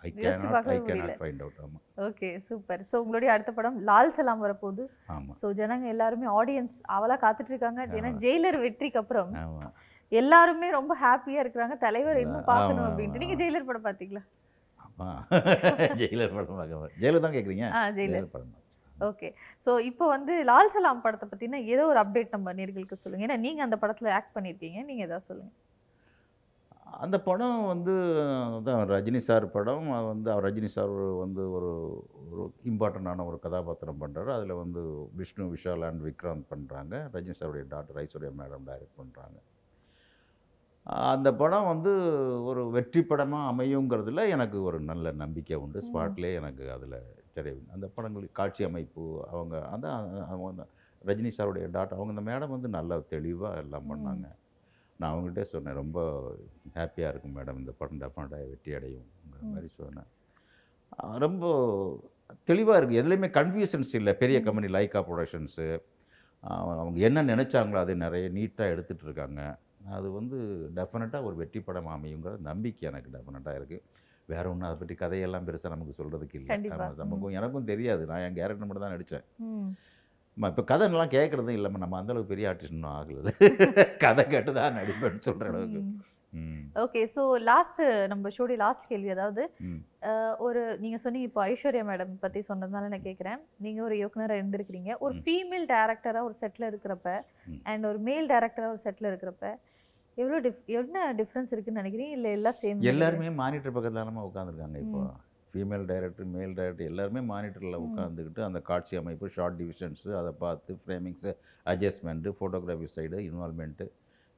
I 0.06 0.10
cannot 0.20 0.70
I 0.74 0.78
cannot. 0.88 1.16
Find 1.22 1.42
out 1.44 1.60
ஆமாம் 1.64 1.82
ஓகே 2.08 2.30
சூப்பர் 2.48 2.82
ஸோ 2.90 2.96
உங்களுடைய 3.04 3.30
அடுத்த 3.34 3.52
படம் 3.58 3.78
லால் 3.90 4.14
சலாம் 4.18 4.44
வரப்போகுது. 4.46 4.84
ஆமாம் 5.16 5.36
ஸோ 5.40 5.48
ஜனங்க 5.60 5.88
எல்லாருமே 5.94 6.28
ஆடியன்ஸ் 6.38 6.76
அவளா 6.96 7.18
காத்துட்டு 7.24 7.54
இருக்காங்க 7.54 7.82
ஏன்னா. 7.98 8.12
ஜெயிலர் 8.24 8.58
வெற்றிக்கு 8.64 9.00
அப்புறம் 9.02 9.32
எல்லாருமே 10.12 10.68
ரொம்ப 10.78 10.92
ஹாப்பியா 11.04 11.40
இருக்கிறாங்க. 11.44 11.76
தலைவர் 11.84 12.22
இன்னும் 12.24 12.50
பார்க்கணும் 12.50 12.86
அப்படின்ட்டு. 12.88 13.22
நீங்க 13.22 13.34
ஆமா. 13.34 13.40
ஜெயிலர் 13.42 13.68
படம் 13.70 13.86
பாத்தீங்களா? 13.88 14.22
ஆமாம் 14.84 15.18
ஜெயிலர் 16.02 16.36
படம் 16.36 16.60
பார்க்க. 16.60 16.94
ஜெயிலர் 17.02 17.24
தான் 17.24 17.36
கேட்குறீங்க 17.36 17.66
ஆ 17.78 17.82
ஜெயிலர். 17.98 18.30
படம். 18.36 18.54
ஓகே 18.96 19.28
ஸோ 19.64 19.70
இப்போ 19.88 20.04
வந்து 20.14 20.34
லால் 20.50 20.70
சலாம் 20.74 21.02
படத்தை 21.06 21.26
பத்தினா 21.30 21.58
ஏதோ 21.72 21.82
ஒரு 21.92 21.98
அப்டேட் 22.02 22.34
நம்ம 22.36 22.52
நேர்களுக்கு 22.60 23.02
சொல்லுங்க. 23.02 23.26
ஏன்னா 23.28 23.38
நீங்க 23.46 23.60
அந்த 23.66 23.76
படத்துல 23.82 24.12
ஆக்ட் 24.18 24.34
பண்ணிருக்கீங்க. 24.36 24.78
நீங்க 24.90 25.02
ஏதாவது 25.08 25.28
சொல்லுங்க. 25.30 25.50
அந்த 26.86 27.16
படம் 27.20 27.64
வந்து 27.66 27.92
அதான் 28.56 28.82
ரஜினி 28.92 29.16
சார் 29.16 29.50
படம். 29.50 29.88
அது 29.92 30.06
வந்து 30.06 30.30
அவர் 30.32 30.46
ரஜினி 30.46 30.64
சார் 30.66 30.92
வந்து 31.18 31.42
ஒரு 31.50 31.70
ஒரு 32.30 32.44
இம்பார்ட்டண்ட்டான 32.64 33.26
ஒரு 33.26 33.38
கதாபாத்திரம் 33.38 34.00
பண்ணுறாரு 34.02 34.30
அதில் 34.30 34.54
வந்து 34.54 34.82
விஷ்ணு 35.12 35.44
விஷால் 35.54 35.86
அண்ட் 35.88 36.02
விக்ராந்த் 36.02 36.50
பண்ணுறாங்க 36.50 36.94
ரஜினி 37.14 37.36
சாருடைய 37.40 37.66
டாக்டர் 37.68 37.98
ஐஸ்வர்யா 38.04 38.32
மேடம் 38.42 38.66
டைரக்ட் 38.70 38.98
பண்ணுறாங்க 39.00 39.38
அந்த 41.12 41.28
படம் 41.34 41.66
வந்து 41.66 41.92
ஒரு 42.44 42.70
வெற்றி 42.70 43.00
படமாக 43.02 43.50
அமையுங்கிறதுல 43.52 44.28
எனக்கு 44.28 44.62
ஒரு 44.62 44.78
நல்ல 44.80 45.12
நம்பிக்கை 45.12 45.56
உண்டு. 45.56 45.78
ஸ்பாட்லேயே 45.88 46.34
எனக்கு 46.34 46.64
அதில் 46.70 46.98
சரி 47.34 47.52
அந்த 47.74 47.86
படங்களுக்கு 47.96 48.32
காட்சி 48.32 48.64
அமைப்பு 48.64 49.04
அவங்க 49.30 49.56
அதான் 49.74 49.98
அவங்க 50.24 50.50
அந்த 50.52 50.64
ரஜினி 51.02 51.32
சாருடைய 51.38 51.66
டாக்டர் 51.70 51.98
அவங்க 51.98 52.14
அந்த 52.14 52.24
மேடம் 52.30 52.54
வந்து 52.56 52.68
நல்லா 52.68 52.98
தெளிவாக 53.14 53.62
எல்லாம். 53.64 53.88
பண்ணாங்க. 53.90 54.26
நான் 55.00 55.12
அவங்ககிட்ட 55.12 55.42
சொன்னேன் 55.52 55.78
ரொம்ப 55.80 55.98
ஹாப்பியாக 56.76 57.10
இருக்கும் 57.12 57.34
மேடம் 57.38 57.58
இந்த 57.62 57.72
படம் 57.80 58.00
டெஃபினட்டாக 58.02 58.48
வெற்றி 58.52 58.70
அடையுங்கிற 58.78 59.40
ம். 59.42 59.50
மாதிரி 59.54 59.68
சொன்னேன். 59.80 60.08
ரொம்ப 61.24 61.44
தெளிவாக 62.50 62.78
இருக்குது 62.78 63.00
எதுலேயுமே 63.02 63.28
கன்ஃபியூஷன்ஸ் 63.38 63.92
இல்லை. 64.00 64.12
பெரிய 64.22 64.38
கம்பெனி 64.46 64.68
லைக்கா 64.76 65.00
ப்ரொடக்ஷன்ஸு 65.08 65.66
அவங்க 66.44 66.98
என்ன 67.08 67.22
நினச்சாங்களோ 67.32 67.78
அதை 67.84 67.94
நிறைய 68.04 68.26
நீட்டாக 68.38 68.72
எடுத்துகிட்டு 68.74 69.06
இருக்காங்க. 69.08 69.40
அது 69.96 70.06
வந்து 70.18 70.38
டெஃபினட்டாக 70.78 71.26
ஒரு 71.28 71.36
வெற்றி 71.42 71.60
படம் 71.66 71.92
அமையுங்கிற 71.96 72.32
நம்பிக்கை 72.50 72.84
எனக்கு 72.90 73.12
டெஃபினட்டாக 73.16 73.58
இருக்குது 73.60 73.84
வேற 74.28 74.44
ஒன்றும் 74.52 74.68
அதை 74.68 74.78
பற்றி 74.78 74.94
கதையெல்லாம் 75.02 75.46
பெருசாக 75.48 75.74
நமக்கு 75.74 75.98
சொல்கிறதுக்கு 75.98 76.36
இல்லை. 76.38 76.48
நமக்கும் 77.02 77.36
எனக்கும் 77.40 77.68
தெரியாது. 77.72 78.02
நான் 78.10 78.24
என் 78.26 78.38
கேரக்டர் 78.38 78.68
மட்டும் 78.68 78.86
தான் 78.86 78.94
நடித்தேன். 78.96 79.26
இப்போ 80.36 80.62
கதைலாம் 80.70 81.14
கேட்குறதும் 81.14 81.56
இல்லைம்மா. 81.58 81.80
நம்ம 81.84 81.98
அந்தளவுக்கு 82.00 82.32
பெரிய 82.32 82.48
ஆர்டிஸ்ட் 82.50 82.76
இன்னும் 82.76 82.94
ஆகலை 82.96 83.32
கதை 84.04 84.24
கேட்டு 84.32 84.50
தான் 84.58 84.76
நடிப்பேன்னு 84.78 85.26
சொல்கிற 85.28 85.48
அளவுக்கு. 85.52 85.80
ஓகே 86.82 87.02
ஸோ 87.14 87.22
லாஸ்ட் 87.48 87.80
நம்ம 88.12 88.30
ஷோடி 88.36 88.54
லாஸ்ட் 88.62 88.88
கேள்வி. 88.90 89.10
அதாவது 89.14 89.42
ஒரு 90.46 90.62
நீங்க 90.82 90.98
சொன்னீங்க 91.04 91.28
இப்போ 91.30 91.42
ஐஸ்வர்யா 91.50 91.84
மேடம் 91.90 92.12
பத்தி 92.24 92.40
சொன்னதுனால 92.50 92.90
நான் 92.94 93.06
கேட்குறேன். 93.06 93.38
நீங்க 93.66 93.80
ஒரு 93.86 93.94
இயக்குனராக 94.00 94.40
இருந்திருக்கிறீங்க. 94.40 94.90
ஒரு. 95.04 95.14
ஃபீமேல் 95.24 95.66
டேரக்டரா 95.74 96.22
ஒரு 96.28 96.36
செட்ல 96.42 96.70
இருக்கிறப்ப. 96.72 97.08
அண்ட் 97.70 97.86
ஒரு 97.92 98.00
மேல் 98.08 98.28
டேரக்டரா 98.34 98.68
ஒரு 98.74 98.82
செட்ல 98.86 99.10
இருக்கிறப்ப 99.12 99.46
எவ்வளோ 100.18 100.38
டிஃப் 100.44 100.68
என்ன 100.80 100.98
டிஃப்ரென்ஸ் 101.20 101.50
இருக்குன்னு 101.54 101.80
நினைக்கிறீங்க? 101.82 102.14
இல்லை 102.18 102.30
எல்லாம் 102.36 102.58
சேம் 102.60 102.84
எல்லாருமே 102.92 103.32
மானிட்டர் 103.40 103.74
பக்கத்துல 103.76 104.26
உட்காந்துருக்காங்க 104.28 104.78
இப்போ? 104.84 105.00
ஃபீமேல் 105.56 105.84
டைரக்டர் 105.90 106.28
மேல் 106.36 106.54
டைரக்டர் 106.58 106.90
எல்லாருமே 106.92 107.20
மானிட்டரில். 107.32 107.76
உட்காந்துக்கிட்டு 107.86 108.40
அந்த 108.48 108.60
காட்சி 108.70 108.94
அமைப்பு 109.02 109.26
ஷார்ட் 109.36 109.58
டிவிஷன்ஸு 109.60 110.10
அதை 110.20 110.32
பார்த்து 110.44 110.78
framings 110.82 111.32
adjustment 111.72 112.32
photography 112.38 112.88
side 112.96 113.18
involvement 113.28 113.86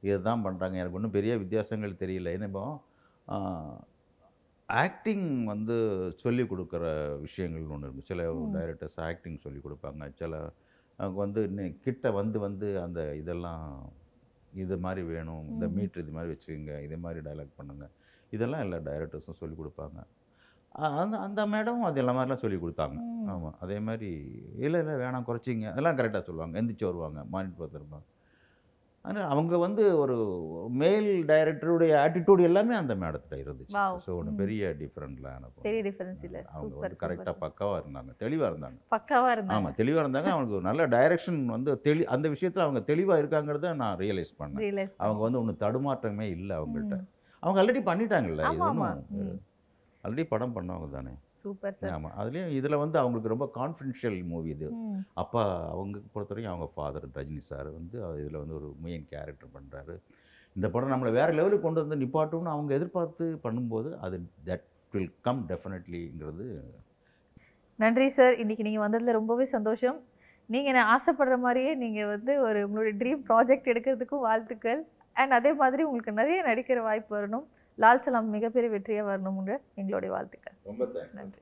இதுதான் 0.03 0.43
பண்ணுறாங்க 0.45 0.75
எனக்கு 0.81 0.97
ஒன்றும் 0.97 1.15
பெரிய 1.15 1.33
வித்தியாசங்கள் 1.43 2.01
தெரியல. 2.03 2.33
ஏன்னா 2.37 2.49
இப்போ 2.51 2.65
ஆக்டிங் 4.69 5.27
வந்து 5.51 5.75
சொல்லிக் 6.23 6.51
கொடுக்குற 6.51 6.83
விஷயங்கள்னு 7.25 7.73
ஒன்று 7.75 7.87
இருக்குது 7.87 8.09
சில. 8.11 8.25
டைரக்டர்ஸ் 8.55 8.97
ஆக்டிங் 9.09 9.39
சொல்லிக் 9.45 9.65
கொடுப்பாங்க. 9.67 10.09
சில 10.21 10.33
அவங்க 10.99 11.17
வந்து 11.25 11.41
இன்னும் 11.49 11.79
கிட்ட 11.85 12.11
வந்து 12.19 12.37
வந்து 12.45 12.67
அந்த 12.85 13.01
இதெல்லாம் 13.21 13.65
இது 14.63 14.77
மாதிரி 14.85 15.01
வேணும். 15.13 15.43
இந்த. 15.51 15.65
மீட்ரு 15.77 16.03
இது 16.05 16.13
மாதிரி 16.17 16.31
வச்சுக்கோங்க. 16.33 16.75
இதே 16.85 16.97
மாதிரி 17.05 17.19
டைலாக் 17.27 17.57
பண்ணுங்க. 17.59 17.85
இதெல்லாம் 18.35 18.63
எல்லா 18.65 18.77
டைரக்டர்ஸும் 18.89 19.39
சொல்லிக் 19.41 19.61
கொடுப்பாங்க. 19.61 19.99
அந்த 20.75 21.15
அந்த 21.17 21.41
மேடமும் 21.47 21.87
அது 21.87 21.99
எல்லா 21.99 22.13
மாதிரிலாம் 22.13 22.43
சொல்லி 22.43 22.57
கொடுத்தாங்க. 22.57 22.97
ஆமாம் 23.33 23.55
அதே 23.59 23.79
மாதிரி 23.79 24.09
இல்லை 24.65 24.79
இல்லை 24.81 24.95
வேணாம் 25.03 25.27
குறைச்சிங்க. 25.29 25.67
அதெல்லாம் 25.71 25.97
கரெக்டாக 25.99 26.23
சொல்லுவாங்க. 26.27 26.59
எந்திரிச்சு 26.61 26.89
வருவாங்க 26.89 27.19
மானிட்டர் 27.33 27.61
பார்த்துருப்பாங்க 27.61 28.07
ஆனால் 29.05 29.27
அவங்க 29.33 29.57
வந்து 29.57 29.97
ஒரு 29.97 30.15
மேல் 30.67 31.07
டைரக்டருடைய 31.29 31.91
ஆட்டிடியூட் 32.03 32.41
எல்லாமே 32.47 32.73
அந்த 32.75 32.95
மேடத்துல 32.95 33.37
இருந்துச்சு. 33.43 33.75
ஸோ 34.05 34.09
ஒன்று. 34.17 34.31
பெரிய 34.41 34.71
டிஃப்ரெண்ட்லாம் 34.81 35.35
எனக்கு 35.39 35.65
பெரிய 35.67 35.81
டிஃபரன்ஸ் 35.87 36.23
இல்லை. 36.27 36.41
அவங்க 36.53 36.73
வந்து 36.81 36.99
கரெக்டாக 37.03 37.35
பக்காவாக 37.45 37.79
இருந்தாங்க. 37.83 38.11
தெளிவாக 38.23 38.49
இருந்தாங்க. 38.51 38.79
பக்காவா 38.95 39.29
இருந்தாங்க. 39.35 39.59
ஆமாம் 39.59 39.77
தெளிவாக 39.81 40.03
இருந்தாங்க. 40.05 40.31
அவங்களுக்கு 40.33 40.59
ஒரு 40.59 40.67
நல்ல 40.69 40.87
டைரக்ஷன் 40.87 41.39
வந்து 41.55 41.73
தெளி 41.87 42.05
அந்த 42.05 42.29
விஷயத்தில் 42.29 42.65
அவங்க 42.67 42.81
தெளிவாக 42.91 43.21
இருக்காங்கிறத 43.23 43.73
நான் 43.75 43.97
ரியலைஸ் 44.03 44.33
பண்ணேன். 44.41 44.91
அவங்க 44.97 45.21
வந்து 45.27 45.41
ஒன்றும் 45.43 45.61
தடுமாற்றமே 45.65 46.27
இல்லை 46.37 46.55
அவங்கள்ட்ட. 46.61 46.97
அவங்க 47.43 47.61
ஆல்ரெடி 47.63 47.83
பண்ணிட்டாங்கல்ல 47.91 48.45
ஆல்ரெடி 50.03 50.25
படம் 50.33 50.55
பண்ணவங்க 50.57 50.89
தானே. 50.97 51.13
சூப்பர் 51.43 51.77
சார் 51.79 51.93
ஆமாம் 51.95 52.15
அதுலேயும் 52.21 52.53
இதில் 52.59 52.81
வந்து 52.83 52.97
அவங்களுக்கு 53.01 53.33
ரொம்ப 53.33 53.47
கான்ஃபிடென்ஷியல் 53.59 54.17
மூவி 54.31 54.49
இது. 54.55 54.69
அப்பா 55.23 55.43
அவங்க 55.73 56.01
பொறுத்தவரைக்கும் 56.15 56.53
அவங்க 56.53 56.67
ஃபாதர் 56.75 57.07
ரஜினி 57.17 57.43
சார் 57.51 57.69
வந்து 57.77 57.97
இதில் 58.21 58.41
வந்து 58.41 58.57
ஒரு 58.59 58.69
மெயின் 58.85 59.05
கேரக்டர் 59.13 59.55
பண்ணுறாரு 59.55 59.95
இந்த 60.55 60.67
படம் 60.73 60.93
நம்மளை 60.93 61.11
வேறு 61.19 61.37
லெவலுக்கு 61.39 61.65
கொண்டு 61.65 61.83
வந்து 61.83 62.01
நிப்பாட்டும்னு 62.03 62.53
அவங்க 62.55 62.71
எதிர்பார்த்து 62.77 63.25
பண்ணும்போது 63.45 63.89
அது 64.05 64.19
தட் 64.49 64.67
வில் 64.93 65.11
கம் 65.27 65.41
டெஃபினெட்லிங்கிறது 65.51 66.47
நன்றி 67.79 68.07
சார் 68.15 68.35
இன்னைக்கு 68.43 68.65
நீங்கள் 68.67 68.83
வந்ததில் 68.83 69.17
ரொம்பவே 69.17 69.45
சந்தோஷம். 69.55 69.99
நீங்கள் 70.53 70.75
நான் 70.77 70.89
ஆசைப்படுற 70.93 71.35
மாதிரியே 71.43 71.71
நீங்கள் 71.83 72.09
வந்து 72.13 72.31
ஒரு 72.45 72.59
உங்களுடைய 72.67 72.93
ட்ரீம் 73.01 73.21
ப்ராஜெக்ட் 73.27 73.69
எடுக்கிறதுக்கும் 73.71 74.25
வாழ்த்துக்கள். 74.27 74.81
அண்ட் 75.19 75.33
அதே 75.37 75.51
மாதிரி 75.61 75.81
உங்களுக்கு 75.87 76.19
நிறைய 76.19 76.39
நடிக்கிற 76.47 76.79
வாய்ப்பு 76.87 77.11
வரணும். 77.17 77.45
லால் 77.83 78.01
சலாம் 78.03 78.33
மிகப்பெரிய 78.35 78.69
வெற்றியாக 78.73 79.07
வரணும்ன்ற 79.09 79.53
எங்களுடைய 79.79 80.09
வாழ்த்துக்கள். 80.15 80.55
ரொம்ப 80.69 80.85
நன்றி. 81.17 81.41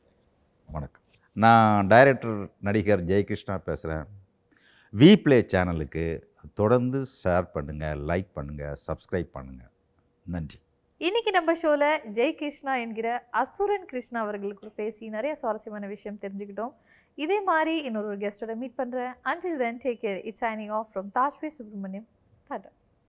வணக்கம். 0.75 1.03
நான் 1.43 1.87
டைரக்டர் 1.93 2.37
நடிகர் 2.67 3.03
ஜெயகிருஷ்ணா 3.11 3.55
பேசுகிறேன் 3.69 4.05
வி 4.93 5.09
ப்ளே 5.23 5.37
சேனலுக்கு 5.53 6.05
தொடர்ந்து 6.59 6.99
ஷேர் 7.21 7.47
பண்ணுங்கள் 7.55 8.03
லைக் 8.11 8.29
பண்ணுங்கள் 8.37 8.77
சப்ஸ்கிரைப் 8.87 9.31
பண்ணுங்கள் 9.37 9.71
நன்றி. 10.25 10.59
இன்னைக்கு 11.07 11.31
நம்ம 11.37 11.51
ஷோவில் 11.61 11.89
ஜெய் 12.17 12.37
கிருஷ்ணா 12.39 12.75
என்கிற 12.85 13.07
அசுரன் 13.41 13.89
கிருஷ்ணா 13.91 14.19
அவர்களுக்கு 14.25 14.69
பேசி 14.81 15.03
நிறைய 15.17 15.33
சுவாரஸ்யமான 15.41 15.87
விஷயம் 15.95 16.21
தெரிஞ்சுக்கிட்டோம். 16.23 16.73
இதே 17.17 17.37
மாதிரி 17.51 17.75
இன்னொரு 17.89 18.17
கெஸ்ட்டோட 18.23 18.55
மீட் 18.61 18.79
பண்ணுறேன் 18.81 19.13
until 19.31 19.61
then 19.63 19.79
take 19.85 20.01
care 20.05 20.19
it's 20.29 20.43
signing 20.45 20.73
off 20.79 20.89
from 20.93 21.09
Dhashvi 21.19 21.51
Subramaniam 21.57 22.07
tata 22.49 22.71